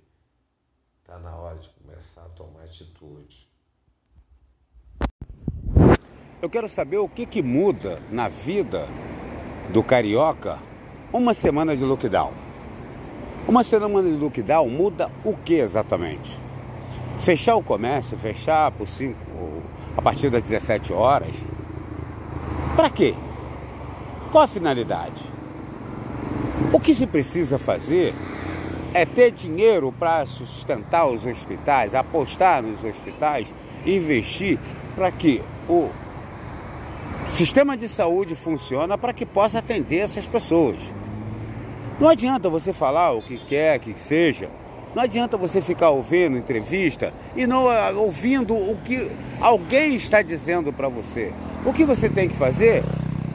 Está 1.00 1.18
na 1.18 1.34
hora 1.36 1.58
de 1.58 1.68
começar 1.70 2.22
a 2.22 2.28
tomar 2.30 2.64
atitude. 2.64 3.48
Eu 6.40 6.50
quero 6.50 6.68
saber 6.68 6.98
o 6.98 7.08
que, 7.08 7.26
que 7.26 7.42
muda 7.42 8.00
na 8.10 8.28
vida 8.28 8.86
do 9.72 9.82
carioca 9.82 10.60
uma 11.12 11.34
semana 11.34 11.76
de 11.76 11.84
lockdown. 11.84 12.32
Uma 13.48 13.64
semana 13.64 14.08
de 14.08 14.16
lockdown 14.16 14.68
muda 14.68 15.10
o 15.24 15.36
que 15.36 15.54
exatamente? 15.54 16.38
Fechar 17.20 17.56
o 17.56 17.62
comércio, 17.62 18.16
fechar 18.18 18.70
por 18.72 18.86
5, 18.86 19.18
a 19.98 20.00
partir 20.00 20.30
das 20.30 20.44
17 20.44 20.92
horas. 20.92 21.34
Para 22.76 22.88
quê? 22.88 23.16
Qual 24.30 24.44
a 24.44 24.46
finalidade? 24.46 25.24
O 26.72 26.78
que 26.78 26.94
se 26.94 27.04
precisa 27.04 27.58
fazer 27.58 28.14
é 28.94 29.04
ter 29.04 29.32
dinheiro 29.32 29.90
para 29.90 30.24
sustentar 30.24 31.04
os 31.08 31.26
hospitais, 31.26 31.96
apostar 31.96 32.62
nos 32.62 32.84
hospitais, 32.84 33.52
investir 33.84 34.56
para 34.94 35.10
que 35.10 35.42
o 35.68 35.90
sistema 37.28 37.76
de 37.76 37.88
saúde 37.88 38.36
funcione 38.36 38.96
para 38.96 39.12
que 39.12 39.26
possa 39.26 39.58
atender 39.58 39.98
essas 39.98 40.28
pessoas. 40.28 40.78
Não 41.98 42.08
adianta 42.08 42.48
você 42.48 42.72
falar 42.72 43.10
o 43.14 43.20
que 43.20 43.36
quer 43.36 43.80
que 43.80 43.98
seja, 43.98 44.48
não 44.94 45.02
adianta 45.02 45.36
você 45.36 45.60
ficar 45.60 45.90
ouvindo 45.90 46.36
entrevista 46.36 47.12
e 47.36 47.46
não 47.46 47.68
ah, 47.68 47.90
ouvindo 47.90 48.54
o 48.54 48.76
que 48.84 49.10
alguém 49.40 49.94
está 49.94 50.22
dizendo 50.22 50.72
para 50.72 50.88
você. 50.88 51.32
O 51.64 51.72
que 51.72 51.84
você 51.84 52.08
tem 52.08 52.28
que 52.28 52.36
fazer 52.36 52.82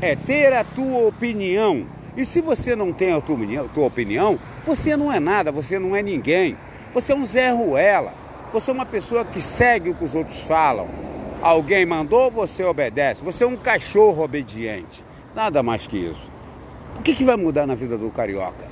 é 0.02 0.16
ter 0.16 0.52
a 0.54 0.64
tua 0.64 1.08
opinião. 1.08 1.86
E 2.18 2.26
se 2.26 2.42
você 2.42 2.76
não 2.76 2.92
tem 2.92 3.14
a 3.14 3.22
tua 3.22 3.36
opinião, 3.36 3.68
tua 3.68 3.86
opinião, 3.86 4.40
você 4.66 4.98
não 4.98 5.12
é 5.12 5.20
nada, 5.20 5.52
você 5.52 5.80
não 5.80 5.96
é 5.96 6.02
ninguém. 6.02 6.58
Você 6.94 7.12
é 7.12 7.16
um 7.16 7.26
Zé 7.26 7.52
Ruela. 7.52 8.14
Você 8.52 8.70
é 8.70 8.74
uma 8.74 8.86
pessoa 8.86 9.26
que 9.26 9.42
segue 9.42 9.92
o 9.92 9.96
que 9.96 10.04
os 10.04 10.14
outros 10.14 10.42
falam. 10.42 10.88
Alguém 11.42 11.86
mandou, 11.86 12.30
você 12.30 12.64
obedece. 12.64 13.24
Você 13.24 13.44
é 13.44 13.48
um 13.48 13.58
cachorro 13.58 14.24
obediente. 14.24 15.04
Nada 15.36 15.64
mais 15.64 15.88
que 15.88 15.98
isso. 15.98 16.32
O 16.98 17.02
que, 17.02 17.16
que 17.16 17.24
vai 17.24 17.36
mudar 17.36 17.66
na 17.66 17.76
vida 17.76 17.98
do 17.98 18.10
carioca? 18.10 18.68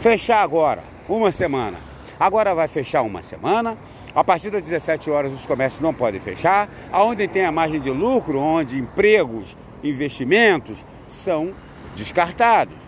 Fechar 0.00 0.42
agora, 0.42 0.82
uma 1.08 1.32
semana. 1.32 1.93
Agora 2.24 2.54
vai 2.54 2.66
fechar 2.66 3.02
uma 3.02 3.22
semana. 3.22 3.76
A 4.14 4.24
partir 4.24 4.48
das 4.48 4.62
17 4.62 5.10
horas 5.10 5.30
os 5.34 5.44
comércios 5.44 5.82
não 5.82 5.92
podem 5.92 6.18
fechar. 6.18 6.70
Aonde 6.90 7.28
tem 7.28 7.44
a 7.44 7.52
margem 7.52 7.78
de 7.78 7.90
lucro, 7.90 8.38
onde 8.38 8.78
empregos, 8.78 9.54
investimentos 9.82 10.78
são 11.06 11.52
descartados. 11.94 12.78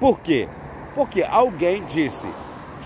Por 0.00 0.20
quê? 0.20 0.48
Porque 0.94 1.22
alguém 1.22 1.84
disse: 1.84 2.26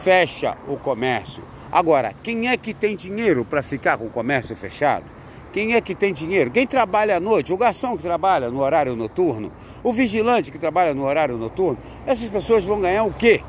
fecha 0.02 0.58
o 0.66 0.76
comércio. 0.76 1.44
Agora, 1.70 2.12
quem 2.20 2.48
é 2.48 2.56
que 2.56 2.74
tem 2.74 2.96
dinheiro 2.96 3.44
para 3.44 3.62
ficar 3.62 3.96
com 3.96 4.06
o 4.06 4.10
comércio 4.10 4.56
fechado? 4.56 5.04
Quem 5.52 5.74
é 5.74 5.80
que 5.80 5.94
tem 5.94 6.12
dinheiro? 6.12 6.50
Quem 6.50 6.66
trabalha 6.66 7.18
à 7.18 7.20
noite? 7.20 7.52
O 7.52 7.56
garçom 7.56 7.96
que 7.96 8.02
trabalha 8.02 8.50
no 8.50 8.58
horário 8.58 8.96
noturno? 8.96 9.52
O 9.84 9.92
vigilante 9.92 10.50
que 10.50 10.58
trabalha 10.58 10.92
no 10.92 11.04
horário 11.04 11.36
noturno? 11.36 11.78
Essas 12.04 12.28
pessoas 12.28 12.64
vão 12.64 12.80
ganhar 12.80 13.04
o 13.04 13.12
quê? 13.12 13.40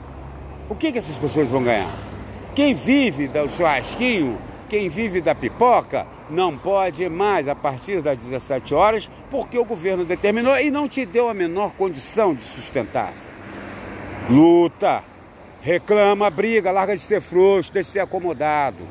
O 0.69 0.75
que, 0.75 0.91
que 0.91 0.99
essas 0.99 1.17
pessoas 1.17 1.47
vão 1.47 1.63
ganhar? 1.63 2.06
Quem 2.57 2.73
vive 2.73 3.27
do 3.27 3.47
churrasquinho, 3.47 4.39
quem 4.67 4.89
vive 4.89 5.21
da 5.21 5.35
pipoca, 5.35 6.07
não 6.27 6.57
pode 6.57 7.07
mais 7.07 7.47
a 7.47 7.53
partir 7.53 8.01
das 8.01 8.17
17 8.17 8.73
horas, 8.73 9.11
porque 9.29 9.59
o 9.59 9.63
governo 9.63 10.03
determinou 10.03 10.57
e 10.57 10.71
não 10.71 10.89
te 10.89 11.05
deu 11.05 11.29
a 11.29 11.35
menor 11.35 11.73
condição 11.73 12.33
de 12.33 12.43
sustentar-se. 12.43 13.29
Luta, 14.27 15.03
reclama, 15.61 16.31
briga, 16.31 16.71
larga 16.71 16.95
de 16.95 17.01
ser 17.03 17.21
frouxo, 17.21 17.71
de 17.71 17.83
ser 17.83 17.99
acomodado. 17.99 18.83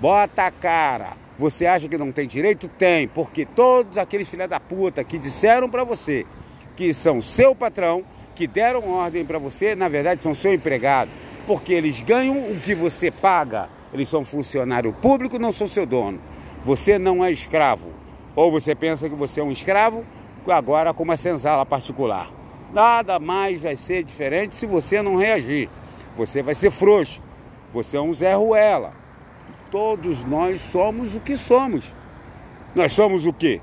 Bota 0.00 0.46
a 0.46 0.50
cara. 0.50 1.18
Você 1.38 1.66
acha 1.66 1.90
que 1.90 1.98
não 1.98 2.10
tem 2.10 2.26
direito? 2.26 2.66
Tem, 2.66 3.06
porque 3.06 3.44
todos 3.44 3.98
aqueles 3.98 4.26
filha 4.26 4.48
da 4.48 4.58
puta 4.58 5.04
que 5.04 5.18
disseram 5.18 5.68
para 5.68 5.84
você 5.84 6.24
que 6.74 6.94
são 6.94 7.20
seu 7.20 7.54
patrão, 7.54 8.02
que 8.34 8.46
deram 8.46 8.88
ordem 8.88 9.22
para 9.22 9.38
você, 9.38 9.74
na 9.74 9.86
verdade 9.86 10.22
são 10.22 10.32
seu 10.32 10.54
empregado, 10.54 11.10
porque 11.46 11.72
eles 11.72 12.00
ganham 12.00 12.50
o 12.50 12.60
que 12.60 12.74
você 12.74 13.10
paga. 13.10 13.68
Eles 13.92 14.08
são 14.08 14.24
funcionário 14.24 14.92
público, 14.92 15.38
não 15.38 15.52
são 15.52 15.68
seu 15.68 15.86
dono. 15.86 16.18
Você 16.64 16.98
não 16.98 17.24
é 17.24 17.30
escravo. 17.30 17.90
Ou 18.34 18.50
você 18.50 18.74
pensa 18.74 19.08
que 19.08 19.14
você 19.14 19.40
é 19.40 19.44
um 19.44 19.52
escravo, 19.52 20.04
agora 20.48 20.92
com 20.92 21.02
uma 21.02 21.16
senzala 21.16 21.64
particular. 21.64 22.30
Nada 22.72 23.18
mais 23.18 23.60
vai 23.60 23.76
ser 23.76 24.04
diferente 24.04 24.56
se 24.56 24.66
você 24.66 25.00
não 25.00 25.16
reagir. 25.16 25.68
Você 26.16 26.42
vai 26.42 26.54
ser 26.54 26.70
frouxo. 26.70 27.22
Você 27.72 27.96
é 27.96 28.00
um 28.00 28.12
Zé 28.12 28.34
Ruela. 28.34 28.92
Todos 29.70 30.24
nós 30.24 30.60
somos 30.60 31.14
o 31.14 31.20
que 31.20 31.36
somos. 31.36 31.94
Nós 32.74 32.92
somos 32.92 33.26
o 33.26 33.32
quê? 33.32 33.60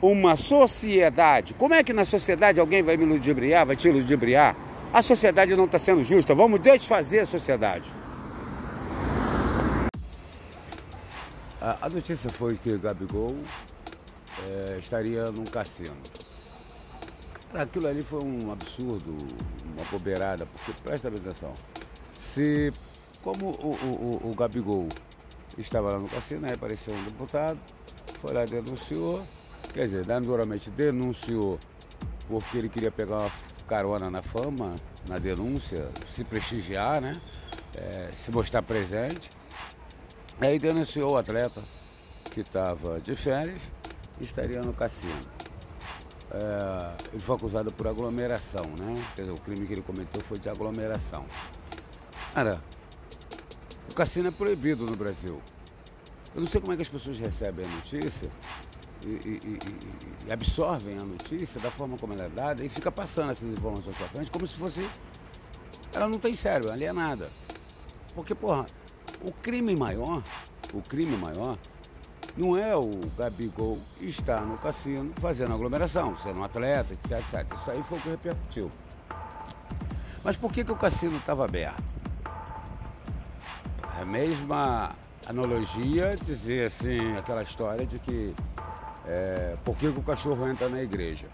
Uma 0.00 0.36
sociedade. 0.36 1.54
Como 1.54 1.74
é 1.74 1.82
que 1.82 1.92
na 1.92 2.04
sociedade 2.04 2.60
alguém 2.60 2.82
vai 2.82 2.96
me 2.96 3.04
ludibriar, 3.04 3.66
vai 3.66 3.76
te 3.76 3.90
ludibriar? 3.90 4.56
A 4.94 5.02
sociedade 5.02 5.56
não 5.56 5.64
está 5.64 5.76
sendo 5.76 6.04
justa. 6.04 6.36
Vamos 6.36 6.60
desfazer 6.60 7.18
a 7.18 7.26
sociedade. 7.26 7.92
A 11.60 11.88
notícia 11.88 12.30
foi 12.30 12.56
que 12.56 12.78
Gabigol 12.78 13.34
é, 14.48 14.78
estaria 14.78 15.24
num 15.32 15.42
cassino. 15.42 15.96
Cara, 17.50 17.64
aquilo 17.64 17.88
ali 17.88 18.02
foi 18.02 18.22
um 18.22 18.52
absurdo, 18.52 19.16
uma 19.64 19.84
bobeirada, 19.90 20.46
porque 20.46 20.80
presta 20.80 21.08
atenção. 21.08 21.52
Se, 22.14 22.72
como 23.20 23.46
o, 23.50 23.72
o, 23.72 24.30
o 24.30 24.34
Gabigol 24.36 24.86
estava 25.58 25.94
lá 25.94 25.98
no 25.98 26.08
cassino, 26.08 26.46
aí 26.46 26.52
apareceu 26.52 26.94
um 26.94 27.02
deputado, 27.02 27.58
foi 28.20 28.32
lá 28.32 28.44
e 28.44 28.46
denunciou, 28.46 29.24
quer 29.72 29.86
dizer, 29.86 30.06
naturalmente 30.06 30.70
denunciou 30.70 31.58
porque 32.28 32.58
ele 32.58 32.68
queria 32.68 32.92
pegar 32.92 33.18
uma 33.18 33.30
carona 33.66 34.10
na 34.10 34.22
fama, 34.22 34.74
na 35.08 35.18
denúncia, 35.18 35.90
se 36.08 36.24
prestigiar, 36.24 37.00
né? 37.00 37.12
É, 37.76 38.10
se 38.12 38.30
mostrar 38.30 38.62
presente. 38.62 39.30
Aí 40.40 40.58
denunciou 40.58 41.12
o 41.12 41.16
atleta 41.16 41.62
que 42.30 42.40
estava 42.40 43.00
de 43.00 43.14
férias 43.14 43.70
e 44.20 44.24
estaria 44.24 44.60
no 44.60 44.72
cassino. 44.72 45.18
É, 46.30 47.10
ele 47.12 47.22
foi 47.22 47.36
acusado 47.36 47.72
por 47.72 47.86
aglomeração, 47.86 48.64
né? 48.78 48.96
Quer 49.14 49.22
dizer, 49.22 49.32
o 49.32 49.40
crime 49.40 49.66
que 49.66 49.72
ele 49.74 49.82
cometeu 49.82 50.22
foi 50.22 50.38
de 50.38 50.48
aglomeração. 50.48 51.24
Cara, 52.32 52.62
o 53.90 53.94
cassino 53.94 54.28
é 54.28 54.30
proibido 54.32 54.84
no 54.84 54.96
Brasil. 54.96 55.40
Eu 56.34 56.40
não 56.40 56.48
sei 56.48 56.60
como 56.60 56.72
é 56.72 56.76
que 56.76 56.82
as 56.82 56.88
pessoas 56.88 57.18
recebem 57.18 57.64
a 57.64 57.68
notícia 57.68 58.28
e, 59.08 59.58
e, 60.26 60.32
absorvem 60.32 60.98
a 60.98 61.04
notícia 61.04 61.60
da 61.60 61.70
forma 61.70 61.96
como 61.98 62.14
ela 62.14 62.24
é 62.24 62.28
dada 62.28 62.64
e 62.64 62.68
fica 62.68 62.90
passando 62.90 63.32
essas 63.32 63.48
informações 63.48 63.96
para 63.96 64.08
frente 64.08 64.30
como 64.30 64.46
se 64.46 64.56
fosse. 64.56 64.88
Ela 65.92 66.08
não 66.08 66.18
tem 66.18 66.32
cérebro, 66.32 66.72
ali 66.72 66.84
é 66.84 66.92
nada. 66.92 67.30
Porque, 68.14 68.34
porra, 68.34 68.66
o 69.22 69.32
crime 69.32 69.76
maior, 69.76 70.22
o 70.72 70.80
crime 70.80 71.16
maior, 71.16 71.58
não 72.36 72.56
é 72.56 72.76
o 72.76 72.90
Gabigol 73.16 73.76
estar 74.00 74.40
no 74.40 74.56
cassino 74.56 75.12
fazendo 75.20 75.52
aglomeração, 75.52 76.14
sendo 76.14 76.40
um 76.40 76.44
atleta, 76.44 76.92
etc, 76.92 77.12
etc. 77.18 77.52
Isso 77.60 77.70
aí 77.70 77.82
foi 77.82 77.98
o 77.98 78.00
que 78.00 78.10
repercutiu. 78.10 78.70
Mas 80.24 80.36
por 80.36 80.52
que, 80.52 80.64
que 80.64 80.72
o 80.72 80.76
cassino 80.76 81.16
estava 81.18 81.44
aberto? 81.44 81.94
É 83.98 84.02
a 84.02 84.04
mesma 84.06 84.96
analogia 85.26 86.16
dizer 86.16 86.66
assim, 86.66 87.16
aquela 87.16 87.42
história 87.42 87.86
de 87.86 87.98
que 87.98 88.34
é, 89.06 89.54
por 89.64 89.76
que, 89.76 89.90
que 89.90 89.98
o 89.98 90.02
cachorro 90.02 90.48
entra 90.48 90.68
na 90.68 90.82
igreja? 90.82 91.26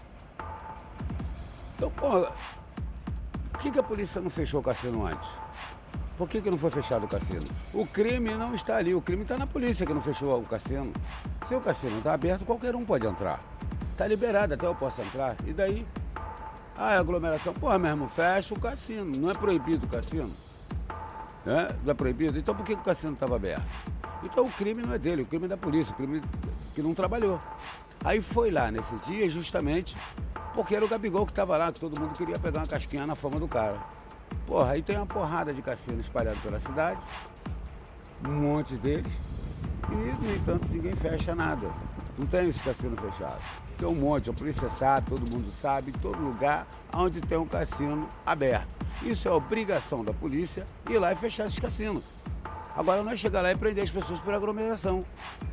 Então, 1.75 1.89
porra, 1.91 2.31
por 3.51 3.61
que, 3.61 3.71
que 3.71 3.79
a 3.79 3.83
polícia 3.83 4.21
não 4.21 4.29
fechou 4.29 4.59
o 4.59 4.63
cassino 4.63 5.05
antes? 5.05 5.29
Por 6.17 6.29
que, 6.29 6.41
que 6.41 6.51
não 6.51 6.57
foi 6.57 6.69
fechado 6.69 7.05
o 7.05 7.07
cassino? 7.07 7.43
O 7.73 7.85
crime 7.85 8.35
não 8.35 8.53
está 8.53 8.77
ali, 8.77 8.93
o 8.93 9.01
crime 9.01 9.23
está 9.23 9.37
na 9.37 9.47
polícia 9.47 9.85
que 9.85 9.93
não 9.93 10.01
fechou 10.01 10.39
o 10.39 10.47
cassino. 10.47 10.93
Se 11.47 11.55
o 11.55 11.61
cassino 11.61 11.97
está 11.97 12.13
aberto, 12.13 12.45
qualquer 12.45 12.75
um 12.75 12.83
pode 12.83 13.07
entrar. 13.07 13.39
Está 13.91 14.07
liberado, 14.07 14.53
até 14.53 14.65
eu 14.65 14.75
posso 14.75 15.01
entrar. 15.01 15.35
E 15.47 15.53
daí? 15.53 15.87
Ah, 16.77 16.93
é 16.93 16.97
aglomeração. 16.97 17.53
Porra, 17.53 17.79
mesmo, 17.79 18.07
fecha 18.07 18.53
o 18.53 18.59
cassino. 18.59 19.11
Não 19.17 19.31
é 19.31 19.33
proibido 19.33 19.85
o 19.85 19.89
cassino? 19.89 20.29
Né? 21.45 21.67
Não 21.83 21.91
é 21.91 21.93
proibido? 21.93 22.37
Então 22.37 22.53
por 22.53 22.65
que, 22.65 22.75
que 22.75 22.81
o 22.81 22.85
cassino 22.85 23.13
estava 23.13 23.35
aberto? 23.35 23.71
Então 24.23 24.43
o 24.43 24.51
crime 24.51 24.83
não 24.83 24.93
é 24.93 24.99
dele, 24.99 25.23
o 25.23 25.27
crime 25.27 25.45
é 25.45 25.47
da 25.47 25.57
polícia, 25.57 25.91
o 25.91 25.95
crime 25.95 26.21
que 26.73 26.81
não 26.81 26.93
trabalhou. 26.93 27.39
Aí 28.03 28.19
foi 28.19 28.49
lá 28.49 28.71
nesse 28.71 28.95
dia 29.05 29.29
justamente 29.29 29.95
porque 30.53 30.75
era 30.75 30.83
o 30.83 30.87
Gabigol 30.87 31.25
que 31.25 31.31
estava 31.31 31.57
lá, 31.57 31.71
que 31.71 31.79
todo 31.79 31.99
mundo 31.99 32.13
queria 32.13 32.37
pegar 32.37 32.59
uma 32.61 32.67
casquinha 32.67 33.05
na 33.05 33.15
fama 33.15 33.39
do 33.39 33.47
cara. 33.47 33.79
Porra, 34.45 34.73
aí 34.73 34.81
tem 34.81 34.97
uma 34.97 35.05
porrada 35.05 35.53
de 35.53 35.61
cassino 35.61 36.01
espalhado 36.01 36.39
pela 36.41 36.59
cidade, 36.59 36.99
um 38.27 38.49
monte 38.49 38.75
deles, 38.75 39.11
e 39.89 40.25
no 40.27 40.33
entanto 40.33 40.67
ninguém 40.69 40.95
fecha 40.95 41.33
nada. 41.33 41.69
Não 42.17 42.25
tem 42.25 42.47
esse 42.47 42.63
cassino 42.63 42.95
fechado. 42.97 43.43
Tem 43.77 43.87
um 43.87 43.95
monte, 43.95 44.29
a 44.29 44.33
polícia 44.33 44.69
sabe, 44.69 45.09
todo 45.09 45.31
mundo 45.31 45.49
sabe, 45.61 45.91
todo 45.93 46.19
lugar 46.19 46.67
onde 46.93 47.21
tem 47.21 47.37
um 47.37 47.47
cassino 47.47 48.07
aberto. 48.25 48.75
Isso 49.01 49.27
é 49.27 49.31
obrigação 49.31 50.03
da 50.03 50.13
polícia 50.13 50.63
ir 50.89 50.99
lá 50.99 51.13
e 51.13 51.15
fechar 51.15 51.45
esses 51.45 51.59
cassinos. 51.59 52.11
Agora 52.75 53.01
é 53.11 53.17
chegar 53.17 53.41
lá 53.41 53.51
e 53.51 53.55
prender 53.55 53.83
as 53.83 53.91
pessoas 53.91 54.19
por 54.19 54.33
aglomeração. 54.33 54.99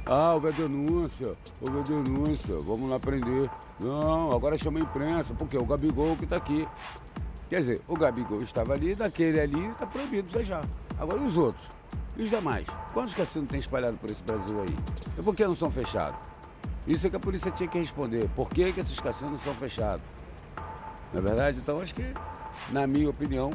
Ah, 0.06 0.34
houve 0.34 0.48
a 0.48 0.50
denúncia, 0.52 1.36
houve 1.60 1.78
a 1.78 1.82
denúncia, 1.82 2.54
vamos 2.62 2.88
lá 2.88 2.98
prender. 3.00 3.50
Não, 3.80 4.32
agora 4.32 4.56
chama 4.56 4.78
a 4.78 4.82
imprensa, 4.82 5.34
porque 5.34 5.56
é 5.56 5.60
o 5.60 5.66
Gabigol 5.66 6.16
que 6.16 6.24
está 6.24 6.36
aqui. 6.36 6.66
Quer 7.48 7.60
dizer, 7.60 7.80
o 7.88 7.96
Gabigol 7.96 8.42
estava 8.42 8.72
ali, 8.74 8.94
daquele 8.94 9.40
ali 9.40 9.66
está 9.66 9.86
proibido 9.86 10.30
fechar. 10.30 10.64
Agora 10.98 11.18
e 11.18 11.26
os 11.26 11.36
outros? 11.36 11.68
E 12.16 12.22
os 12.22 12.30
demais? 12.30 12.66
Quantos 12.92 13.14
cassinos 13.14 13.50
tem 13.50 13.58
espalhado 13.58 13.96
por 13.96 14.10
esse 14.10 14.22
Brasil 14.22 14.60
aí? 14.60 14.76
E 15.18 15.22
por 15.22 15.34
que 15.34 15.44
não 15.44 15.56
são 15.56 15.70
fechados? 15.70 16.28
Isso 16.86 17.06
é 17.06 17.10
que 17.10 17.16
a 17.16 17.20
polícia 17.20 17.50
tinha 17.50 17.68
que 17.68 17.78
responder. 17.78 18.28
Por 18.30 18.48
que, 18.48 18.72
que 18.72 18.80
esses 18.80 18.98
cassinos 19.00 19.42
são 19.42 19.54
fechados? 19.54 20.04
Na 21.12 21.20
é 21.20 21.22
verdade, 21.22 21.60
então 21.60 21.80
acho 21.80 21.94
que, 21.94 22.04
na 22.70 22.86
minha 22.86 23.08
opinião, 23.08 23.50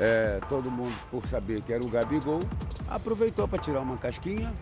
é, 0.00 0.40
todo 0.48 0.70
mundo, 0.70 0.94
por 1.10 1.22
saber 1.28 1.62
que 1.62 1.72
era 1.72 1.84
o 1.84 1.88
Gabigol, 1.88 2.40
aproveitou 2.88 3.46
para 3.46 3.58
tirar 3.58 3.82
uma 3.82 3.96
casquinha 3.96 4.52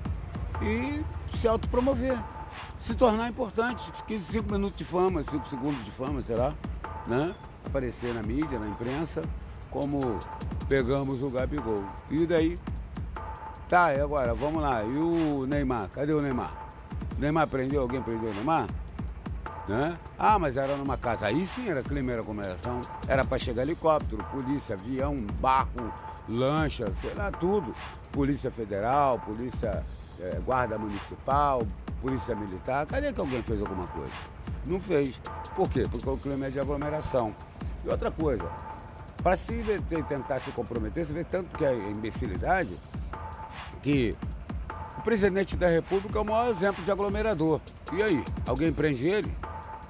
e 0.60 1.02
se 1.36 1.46
autopromover, 1.48 2.18
se 2.78 2.94
tornar 2.94 3.28
importante. 3.28 3.90
15, 4.06 4.24
5 4.32 4.52
minutos 4.52 4.76
de 4.76 4.84
fama, 4.84 5.22
5 5.22 5.48
segundos 5.48 5.82
de 5.84 5.90
fama, 5.90 6.22
será? 6.22 6.52
Né? 7.06 7.34
aparecer 7.68 8.12
na 8.14 8.22
mídia, 8.22 8.58
na 8.58 8.68
imprensa, 8.68 9.20
como 9.70 10.00
pegamos 10.68 11.22
o 11.22 11.30
Gabigol. 11.30 11.84
E 12.10 12.26
daí? 12.26 12.56
Tá, 13.68 13.92
e 13.94 14.00
agora, 14.00 14.32
vamos 14.34 14.60
lá. 14.60 14.82
E 14.82 14.96
o 14.96 15.46
Neymar? 15.46 15.88
Cadê 15.90 16.12
o 16.12 16.22
Neymar? 16.22 16.50
O 17.16 17.20
Neymar 17.20 17.46
prendeu? 17.46 17.82
Alguém 17.82 18.02
prendeu 18.02 18.30
o 18.30 18.34
Neymar? 18.34 18.66
Né? 19.68 19.98
Ah, 20.18 20.38
mas 20.38 20.56
era 20.56 20.76
numa 20.76 20.96
casa. 20.96 21.26
Aí 21.26 21.44
sim 21.44 21.68
era 21.68 21.82
crime, 21.82 22.10
era 22.10 22.22
comemoração. 22.22 22.80
Era 23.06 23.24
para 23.24 23.38
chegar 23.38 23.62
helicóptero, 23.62 24.24
polícia, 24.24 24.74
avião, 24.74 25.16
barco, 25.40 25.92
lancha, 26.28 26.92
sei 26.94 27.12
lá, 27.14 27.30
tudo. 27.30 27.72
Polícia 28.12 28.50
Federal, 28.50 29.18
Polícia 29.18 29.84
é, 30.20 30.38
Guarda 30.44 30.78
Municipal, 30.78 31.62
Polícia 32.00 32.34
Militar. 32.34 32.86
Cadê 32.86 33.12
que 33.12 33.20
alguém 33.20 33.42
fez 33.42 33.60
alguma 33.60 33.84
coisa? 33.86 34.12
Não 34.66 34.80
fez. 34.80 35.20
Por 35.54 35.68
quê? 35.68 35.82
Porque 35.90 36.08
o 36.08 36.16
crime 36.16 36.46
é 36.46 36.50
de 36.50 36.60
aglomeração. 36.60 37.34
E 37.84 37.88
outra 37.88 38.10
coisa, 38.10 38.48
para 39.22 39.36
se 39.36 39.62
tentar 40.08 40.38
se 40.38 40.50
comprometer, 40.52 41.04
você 41.04 41.12
vê 41.12 41.24
tanto 41.24 41.56
que 41.56 41.64
é 41.64 41.72
imbecilidade 41.74 42.78
que 43.82 44.12
o 44.96 45.02
presidente 45.02 45.56
da 45.56 45.68
República 45.68 46.18
é 46.18 46.22
o 46.22 46.24
maior 46.24 46.48
exemplo 46.48 46.84
de 46.84 46.90
aglomerador. 46.90 47.60
E 47.92 48.02
aí? 48.02 48.24
Alguém 48.46 48.72
prende 48.72 49.08
ele? 49.08 49.32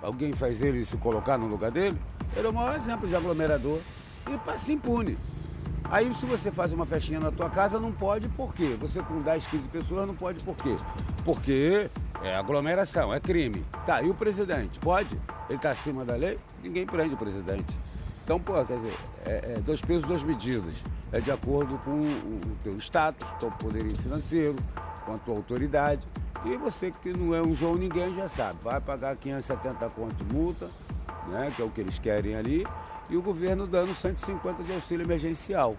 Alguém 0.03 0.33
faz 0.33 0.63
ele 0.63 0.85
se 0.85 0.97
colocar 0.97 1.37
no 1.37 1.47
lugar 1.47 1.71
dele? 1.71 2.01
Ele 2.37 2.47
é 2.47 2.51
o 2.51 2.55
maior 2.55 2.77
exemplo 2.77 3.09
de 3.09 3.17
aglomerador 3.17 3.81
e 4.31 4.37
passa 4.39 4.73
impune. 4.73 5.19
Aí 5.91 6.13
se 6.15 6.27
você 6.27 6.51
faz 6.51 6.73
uma 6.73 6.85
festinha 6.85 7.19
na 7.19 7.33
tua 7.33 7.49
casa, 7.49 7.81
não 7.81 7.91
pode 7.91 8.29
por 8.29 8.55
quê? 8.55 8.77
Você 8.79 9.01
com 9.03 9.19
10, 9.19 9.47
15 9.47 9.69
pessoas 9.69 10.07
não 10.07 10.15
pode 10.15 10.45
por 10.45 10.55
quê? 10.55 10.77
Porque 11.25 11.91
é 12.23 12.37
aglomeração, 12.37 13.13
é 13.13 13.19
crime. 13.19 13.65
Tá, 13.87 14.03
e 14.03 14.11
o 14.11 14.15
presidente? 14.15 14.79
Pode? 14.79 15.19
Ele 15.49 15.59
tá 15.59 15.71
acima 15.71 16.05
da 16.05 16.15
lei? 16.15 16.39
Ninguém 16.63 16.85
prende 16.85 17.15
o 17.15 17.17
presidente. 17.17 17.77
Então, 18.23 18.39
pô, 18.39 18.53
quer 18.63 18.79
dizer, 18.79 18.95
é, 19.25 19.53
é 19.55 19.61
dois 19.61 19.81
pesos, 19.81 20.07
duas 20.07 20.23
medidas. 20.23 20.83
É 21.11 21.21
de 21.21 21.31
acordo 21.31 21.79
com 21.83 21.93
o, 21.93 22.53
o 22.53 22.57
teu 22.63 22.77
status, 22.77 23.33
teu 23.39 23.51
poder 23.53 23.91
financeiro, 23.97 24.57
com 25.07 25.13
a 25.13 25.17
tua 25.17 25.37
autoridade. 25.37 26.07
E 26.45 26.57
você 26.57 26.91
que 26.91 27.17
não 27.17 27.35
é 27.35 27.43
um 27.43 27.53
João 27.53 27.75
ninguém 27.75 28.13
já 28.13 28.29
sabe, 28.29 28.59
vai 28.63 28.81
pagar 28.81 29.17
570 29.17 29.89
conto 29.95 30.25
de 30.25 30.35
multa, 30.35 30.69
né, 31.31 31.47
que 31.55 31.61
é 31.61 31.65
o 31.65 31.71
que 31.71 31.81
eles 31.81 31.99
querem 31.99 32.37
ali, 32.37 32.67
e 33.11 33.17
o 33.17 33.23
governo 33.23 33.67
dando 33.67 33.95
150 33.95 34.63
de 34.63 34.73
auxílio 34.73 35.05
emergencial. 35.05 35.73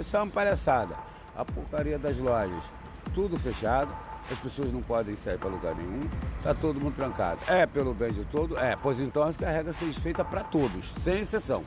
Isso 0.00 0.16
é 0.16 0.20
uma 0.20 0.30
palhaçada. 0.30 0.96
A 1.36 1.44
porcaria 1.44 1.98
das 1.98 2.18
lojas, 2.18 2.72
tudo 3.14 3.38
fechado, 3.38 3.94
as 4.30 4.38
pessoas 4.38 4.72
não 4.72 4.80
podem 4.80 5.14
sair 5.16 5.38
para 5.38 5.48
lugar 5.48 5.74
nenhum, 5.74 6.00
está 6.36 6.54
todo 6.54 6.80
mundo 6.80 6.94
trancado. 6.96 7.44
É 7.46 7.64
pelo 7.66 7.94
bem 7.94 8.12
de 8.12 8.24
todo? 8.24 8.58
É, 8.58 8.74
pois 8.82 9.00
então 9.00 9.22
acho 9.24 9.38
que 9.38 9.44
a 9.44 9.50
regra 9.50 9.72
seja 9.72 10.00
feita 10.00 10.24
para 10.24 10.42
todos, 10.44 10.92
sem 10.94 11.20
exceção. 11.20 11.62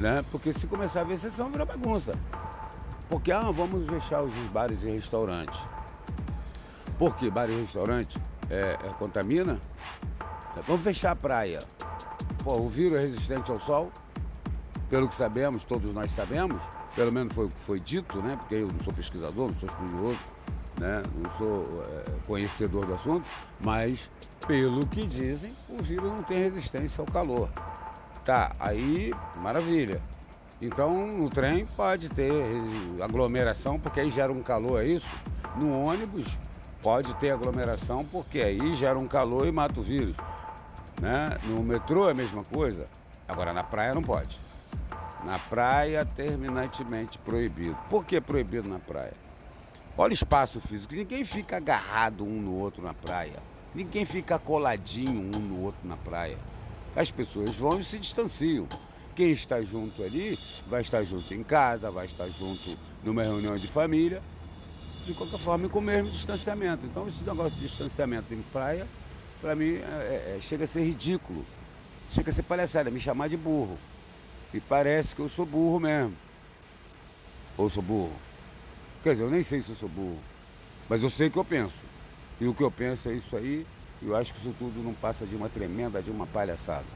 Né? 0.00 0.24
Porque 0.30 0.52
se 0.52 0.66
começar 0.66 1.00
a 1.00 1.02
haver 1.04 1.16
exceção, 1.16 1.50
vira 1.50 1.64
bagunça. 1.64 2.12
Porque, 3.08 3.30
ah, 3.30 3.50
vamos 3.50 3.86
fechar 3.86 4.22
os 4.22 4.34
bares 4.52 4.82
e 4.82 4.88
restaurantes. 4.88 5.60
Por 7.02 7.16
que 7.16 7.28
bar 7.28 7.50
e 7.50 7.56
restaurante 7.56 8.16
é, 8.48 8.78
é, 8.80 8.88
contamina? 8.90 9.58
Vamos 10.68 10.84
fechar 10.84 11.10
a 11.10 11.16
praia. 11.16 11.58
Pô, 12.44 12.60
o 12.60 12.68
vírus 12.68 12.96
é 12.96 13.02
resistente 13.02 13.50
ao 13.50 13.56
sol, 13.56 13.90
pelo 14.88 15.08
que 15.08 15.16
sabemos, 15.16 15.66
todos 15.66 15.96
nós 15.96 16.12
sabemos, 16.12 16.62
pelo 16.94 17.12
menos 17.12 17.34
foi 17.34 17.46
o 17.46 17.48
que 17.48 17.58
foi 17.58 17.80
dito, 17.80 18.22
né? 18.22 18.36
Porque 18.36 18.54
eu 18.54 18.68
não 18.68 18.78
sou 18.78 18.92
pesquisador, 18.92 19.50
não 19.50 19.58
sou 19.58 19.68
estudioso, 19.68 20.18
né? 20.78 21.02
não 21.16 21.44
sou 21.44 21.82
é, 21.90 22.26
conhecedor 22.28 22.86
do 22.86 22.94
assunto, 22.94 23.28
mas 23.64 24.08
pelo 24.46 24.86
que 24.86 25.04
dizem, 25.04 25.52
o 25.70 25.82
vírus 25.82 26.08
não 26.08 26.22
tem 26.22 26.38
resistência 26.38 27.02
ao 27.02 27.12
calor. 27.12 27.50
Tá, 28.24 28.52
aí 28.60 29.12
maravilha. 29.40 30.00
Então 30.60 31.08
no 31.08 31.28
trem 31.28 31.66
pode 31.66 32.10
ter 32.10 32.30
aglomeração, 33.02 33.80
porque 33.80 33.98
aí 33.98 34.08
gera 34.08 34.32
um 34.32 34.40
calor, 34.40 34.80
é 34.80 34.84
isso? 34.84 35.10
No 35.56 35.82
ônibus 35.82 36.38
pode 36.82 37.14
ter 37.16 37.30
aglomeração, 37.30 38.04
porque 38.04 38.40
aí 38.40 38.72
gera 38.74 38.98
um 38.98 39.06
calor 39.06 39.46
e 39.46 39.52
mata 39.52 39.80
o 39.80 39.82
vírus. 39.82 40.16
Né? 41.00 41.34
No 41.44 41.62
metrô 41.62 42.08
é 42.08 42.12
a 42.12 42.14
mesma 42.14 42.42
coisa. 42.42 42.86
Agora 43.26 43.52
na 43.52 43.62
praia 43.62 43.94
não 43.94 44.02
pode. 44.02 44.38
Na 45.24 45.38
praia, 45.38 46.04
terminantemente 46.04 47.18
proibido. 47.18 47.76
Por 47.88 48.04
que 48.04 48.20
proibido 48.20 48.68
na 48.68 48.78
praia? 48.78 49.14
Olha 49.96 50.10
o 50.10 50.14
espaço 50.14 50.60
físico. 50.60 50.94
Ninguém 50.94 51.24
fica 51.24 51.56
agarrado 51.56 52.24
um 52.24 52.40
no 52.40 52.54
outro 52.54 52.82
na 52.82 52.92
praia. 52.92 53.38
Ninguém 53.74 54.04
fica 54.04 54.38
coladinho 54.38 55.20
um 55.34 55.40
no 55.40 55.62
outro 55.62 55.86
na 55.86 55.96
praia. 55.96 56.36
As 56.96 57.10
pessoas 57.10 57.54
vão 57.54 57.78
e 57.78 57.84
se 57.84 57.98
distanciam. 57.98 58.66
Quem 59.14 59.30
está 59.30 59.62
junto 59.62 60.02
ali 60.02 60.36
vai 60.66 60.80
estar 60.80 61.02
junto 61.02 61.34
em 61.34 61.42
casa, 61.42 61.90
vai 61.90 62.06
estar 62.06 62.26
junto 62.28 62.78
numa 63.04 63.22
reunião 63.22 63.54
de 63.54 63.68
família, 63.68 64.22
de 65.06 65.14
qualquer 65.14 65.38
forma 65.38 65.68
com 65.68 65.78
o 65.78 65.82
mesmo 65.82 66.12
distanciamento. 66.12 66.86
Então 66.86 67.08
esse 67.08 67.22
negócio 67.24 67.52
de 67.52 67.66
distanciamento 67.66 68.32
em 68.32 68.42
praia, 68.52 68.86
para 69.40 69.54
mim, 69.54 69.74
é, 69.74 70.34
é, 70.34 70.36
é, 70.36 70.40
chega 70.40 70.64
a 70.64 70.66
ser 70.66 70.84
ridículo. 70.84 71.44
Chega 72.12 72.30
a 72.30 72.34
ser 72.34 72.42
palhaçada, 72.42 72.90
me 72.90 73.00
chamar 73.00 73.28
de 73.28 73.36
burro. 73.36 73.78
E 74.52 74.60
parece 74.60 75.14
que 75.14 75.20
eu 75.20 75.28
sou 75.28 75.46
burro 75.46 75.80
mesmo. 75.80 76.14
Ou 77.56 77.70
sou 77.70 77.82
burro. 77.82 78.12
Quer 79.02 79.12
dizer, 79.12 79.24
eu 79.24 79.30
nem 79.30 79.42
sei 79.42 79.60
se 79.60 79.70
eu 79.70 79.76
sou 79.76 79.88
burro, 79.88 80.18
mas 80.88 81.02
eu 81.02 81.10
sei 81.10 81.26
o 81.26 81.30
que 81.30 81.36
eu 81.36 81.44
penso. 81.44 81.74
E 82.40 82.46
o 82.46 82.54
que 82.54 82.62
eu 82.62 82.70
penso 82.70 83.08
é 83.08 83.14
isso 83.14 83.36
aí, 83.36 83.66
e 84.00 84.06
eu 84.06 84.14
acho 84.14 84.32
que 84.32 84.40
isso 84.40 84.54
tudo 84.58 84.82
não 84.82 84.94
passa 84.94 85.26
de 85.26 85.34
uma 85.34 85.48
tremenda, 85.48 86.00
de 86.00 86.10
uma 86.10 86.26
palhaçada. 86.26 86.86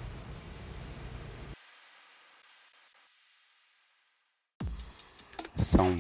São, 5.65 5.97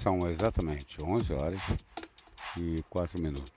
são 0.00 0.18
exatamente 0.30 0.96
11 1.02 1.32
horas 1.34 1.60
e 2.56 2.82
4 2.88 3.20
minutos. 3.20 3.52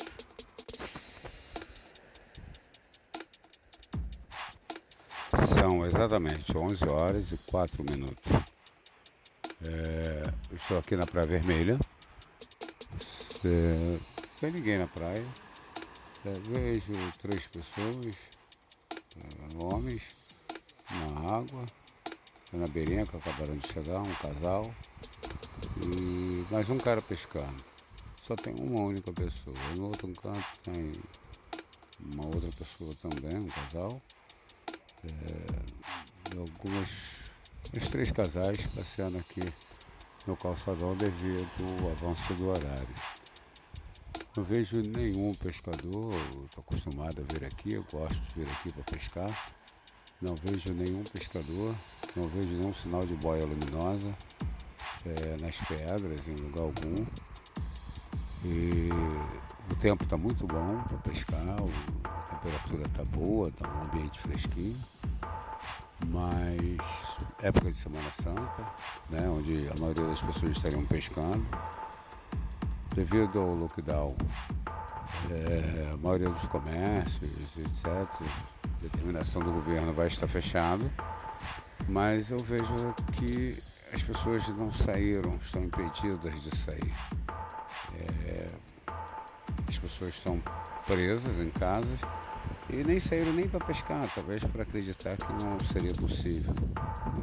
São 5.53 5.85
exatamente 5.85 6.55
11 6.55 6.83
horas 6.89 7.31
e 7.31 7.37
4 7.49 7.81
minutos. 7.89 8.31
É, 9.65 10.53
estou 10.53 10.77
aqui 10.77 10.97
na 10.97 11.05
Praia 11.05 11.27
Vermelha. 11.27 11.79
É, 13.45 13.97
tem 14.41 14.51
ninguém 14.51 14.77
na 14.77 14.87
praia. 14.87 15.25
É, 16.25 16.31
vejo 16.49 16.93
três 17.21 17.47
pessoas, 17.47 18.17
é, 19.17 19.63
homens, 19.63 20.01
na 20.91 21.37
água, 21.37 21.65
na 22.51 22.67
beirinha 22.67 23.05
que 23.05 23.15
acabaram 23.15 23.57
de 23.57 23.67
chegar, 23.67 24.01
um 24.01 24.15
casal. 24.15 24.73
E 25.81 26.45
mais 26.51 26.69
um 26.69 26.77
cara 26.77 27.01
pescando. 27.01 27.63
Só 28.27 28.35
tem 28.35 28.53
uma 28.59 28.81
única 28.81 29.11
pessoa. 29.11 29.55
No 29.77 29.87
outro 29.87 30.11
canto 30.21 30.59
tem 30.63 30.91
uma 32.13 32.25
outra 32.25 32.49
pessoa 32.51 32.91
também, 33.01 33.39
um 33.39 33.47
casal. 33.47 34.01
É, 35.03 36.37
algumas 36.37 37.23
três 37.91 38.11
casais 38.11 38.67
passeando 38.67 39.17
aqui 39.17 39.41
no 40.27 40.37
calçadão 40.37 40.95
devido 40.95 41.47
ao 41.81 41.91
avanço 41.91 42.33
do 42.33 42.49
horário. 42.49 42.95
Não 44.35 44.43
vejo 44.43 44.81
nenhum 44.81 45.33
pescador, 45.35 46.13
estou 46.45 46.63
acostumado 46.65 47.21
a 47.21 47.33
vir 47.33 47.45
aqui, 47.45 47.73
eu 47.75 47.85
gosto 47.91 48.19
de 48.19 48.43
vir 48.43 48.51
aqui 48.51 48.73
para 48.73 48.83
pescar. 48.83 49.53
Não 50.21 50.35
vejo 50.35 50.73
nenhum 50.73 51.03
pescador, 51.03 51.75
não 52.15 52.27
vejo 52.29 52.49
nenhum 52.49 52.73
sinal 52.73 53.05
de 53.05 53.13
boia 53.15 53.45
luminosa 53.45 54.15
é, 55.05 55.41
nas 55.41 55.57
pedras, 55.57 56.21
em 56.27 56.35
lugar 56.35 56.63
algum. 56.63 57.05
E 58.45 58.89
o 59.71 59.75
tempo 59.75 60.03
está 60.03 60.17
muito 60.17 60.45
bom 60.45 60.67
para 60.67 60.97
pescar, 60.97 61.45
a 62.03 62.19
temperatura 62.23 62.83
está 62.83 63.03
boa, 63.11 63.47
está 63.47 63.69
um 63.69 63.81
ambiente 63.87 64.19
fresquinho 64.19 64.77
mas 66.09 66.77
época 67.41 67.71
de 67.71 67.77
Semana 67.77 68.11
Santa, 68.21 68.65
né, 69.09 69.29
onde 69.29 69.69
a 69.69 69.79
maioria 69.79 70.07
das 70.07 70.21
pessoas 70.21 70.51
estariam 70.51 70.83
pescando. 70.85 71.45
Devido 72.95 73.39
ao 73.39 73.53
lockdown, 73.55 74.15
é, 75.31 75.91
a 75.91 75.97
maioria 75.97 76.29
dos 76.29 76.49
comércios, 76.49 77.57
etc., 77.57 78.29
determinação 78.81 79.41
do 79.41 79.51
governo 79.53 79.93
vai 79.93 80.07
estar 80.07 80.27
fechado, 80.27 80.91
mas 81.87 82.29
eu 82.29 82.37
vejo 82.37 82.93
que 83.13 83.57
as 83.93 84.03
pessoas 84.03 84.57
não 84.57 84.71
saíram, 84.71 85.31
estão 85.41 85.63
impedidas 85.63 86.39
de 86.39 86.55
sair. 86.57 86.93
É, 88.01 88.47
as 89.69 89.77
pessoas 89.77 90.11
estão 90.11 90.41
presas 90.85 91.39
em 91.39 91.51
casas 91.51 91.99
e 92.69 92.85
nem 92.87 92.99
saíram 92.99 93.33
nem 93.33 93.47
para 93.47 93.63
pescar, 93.65 94.03
talvez 94.13 94.43
para 94.43 94.63
acreditar 94.63 95.15
que 95.15 95.45
não 95.45 95.57
seria 95.59 95.93
possível. 95.93 96.53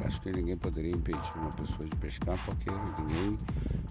Acho 0.05 0.21
que 0.21 0.31
ninguém 0.31 0.57
poderia 0.57 0.91
impedir 0.91 1.37
uma 1.37 1.49
pessoa 1.49 1.87
de 1.87 1.95
pescar 1.97 2.37
porque 2.45 2.69
ninguém 2.69 3.37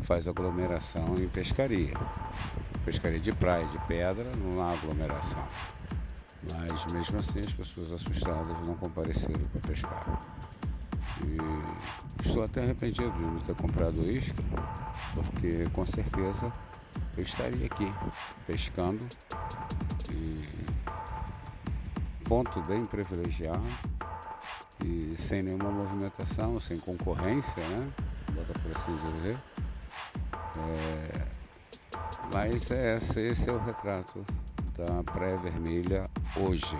faz 0.04 0.26
aglomeração 0.26 1.04
em 1.18 1.28
pescaria. 1.28 1.92
Pescaria 2.84 3.20
de 3.20 3.32
praia, 3.32 3.66
de 3.66 3.78
pedra, 3.86 4.30
não 4.36 4.62
há 4.62 4.70
aglomeração. 4.70 5.44
Mas 6.42 6.92
mesmo 6.92 7.18
assim 7.18 7.40
as 7.40 7.52
pessoas 7.52 7.92
assustadas 7.92 8.56
não 8.66 8.74
compareceram 8.76 9.42
para 9.52 9.68
pescar. 9.68 10.20
E 11.26 12.26
estou 12.26 12.44
até 12.44 12.62
arrependido 12.62 13.10
de 13.12 13.24
não 13.24 13.36
ter 13.36 13.54
comprado 13.54 14.10
isca, 14.10 14.42
porque 15.14 15.68
com 15.72 15.86
certeza 15.86 16.50
eu 17.16 17.22
estaria 17.22 17.66
aqui 17.66 17.90
pescando 18.46 19.00
e 20.12 20.44
ponto 22.28 22.62
bem 22.62 22.82
privilegiado 22.84 23.68
e 24.84 25.20
sem 25.20 25.42
nenhuma 25.42 25.70
movimentação, 25.70 26.58
sem 26.60 26.78
concorrência, 26.78 27.68
né? 27.68 27.90
Bota 28.30 28.52
por 28.60 28.76
assim 28.76 28.94
dizer. 28.94 29.36
É, 30.58 31.26
mas 32.32 32.70
é, 32.70 32.96
esse 32.96 33.50
é 33.50 33.52
o 33.52 33.58
retrato 33.58 34.24
da 34.76 35.02
Praia 35.02 35.36
Vermelha 35.38 36.04
hoje, 36.36 36.76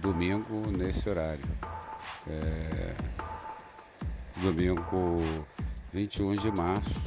domingo 0.00 0.60
nesse 0.76 1.08
horário. 1.08 1.71
É, 2.28 2.94
domingo 4.40 5.16
21 5.92 6.34
de 6.34 6.52
março, 6.52 7.02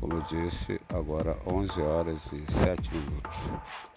como 0.00 0.22
disse, 0.22 0.80
agora 0.94 1.36
11 1.46 1.80
horas 1.82 2.32
e 2.32 2.50
7 2.50 2.94
minutos. 2.94 3.89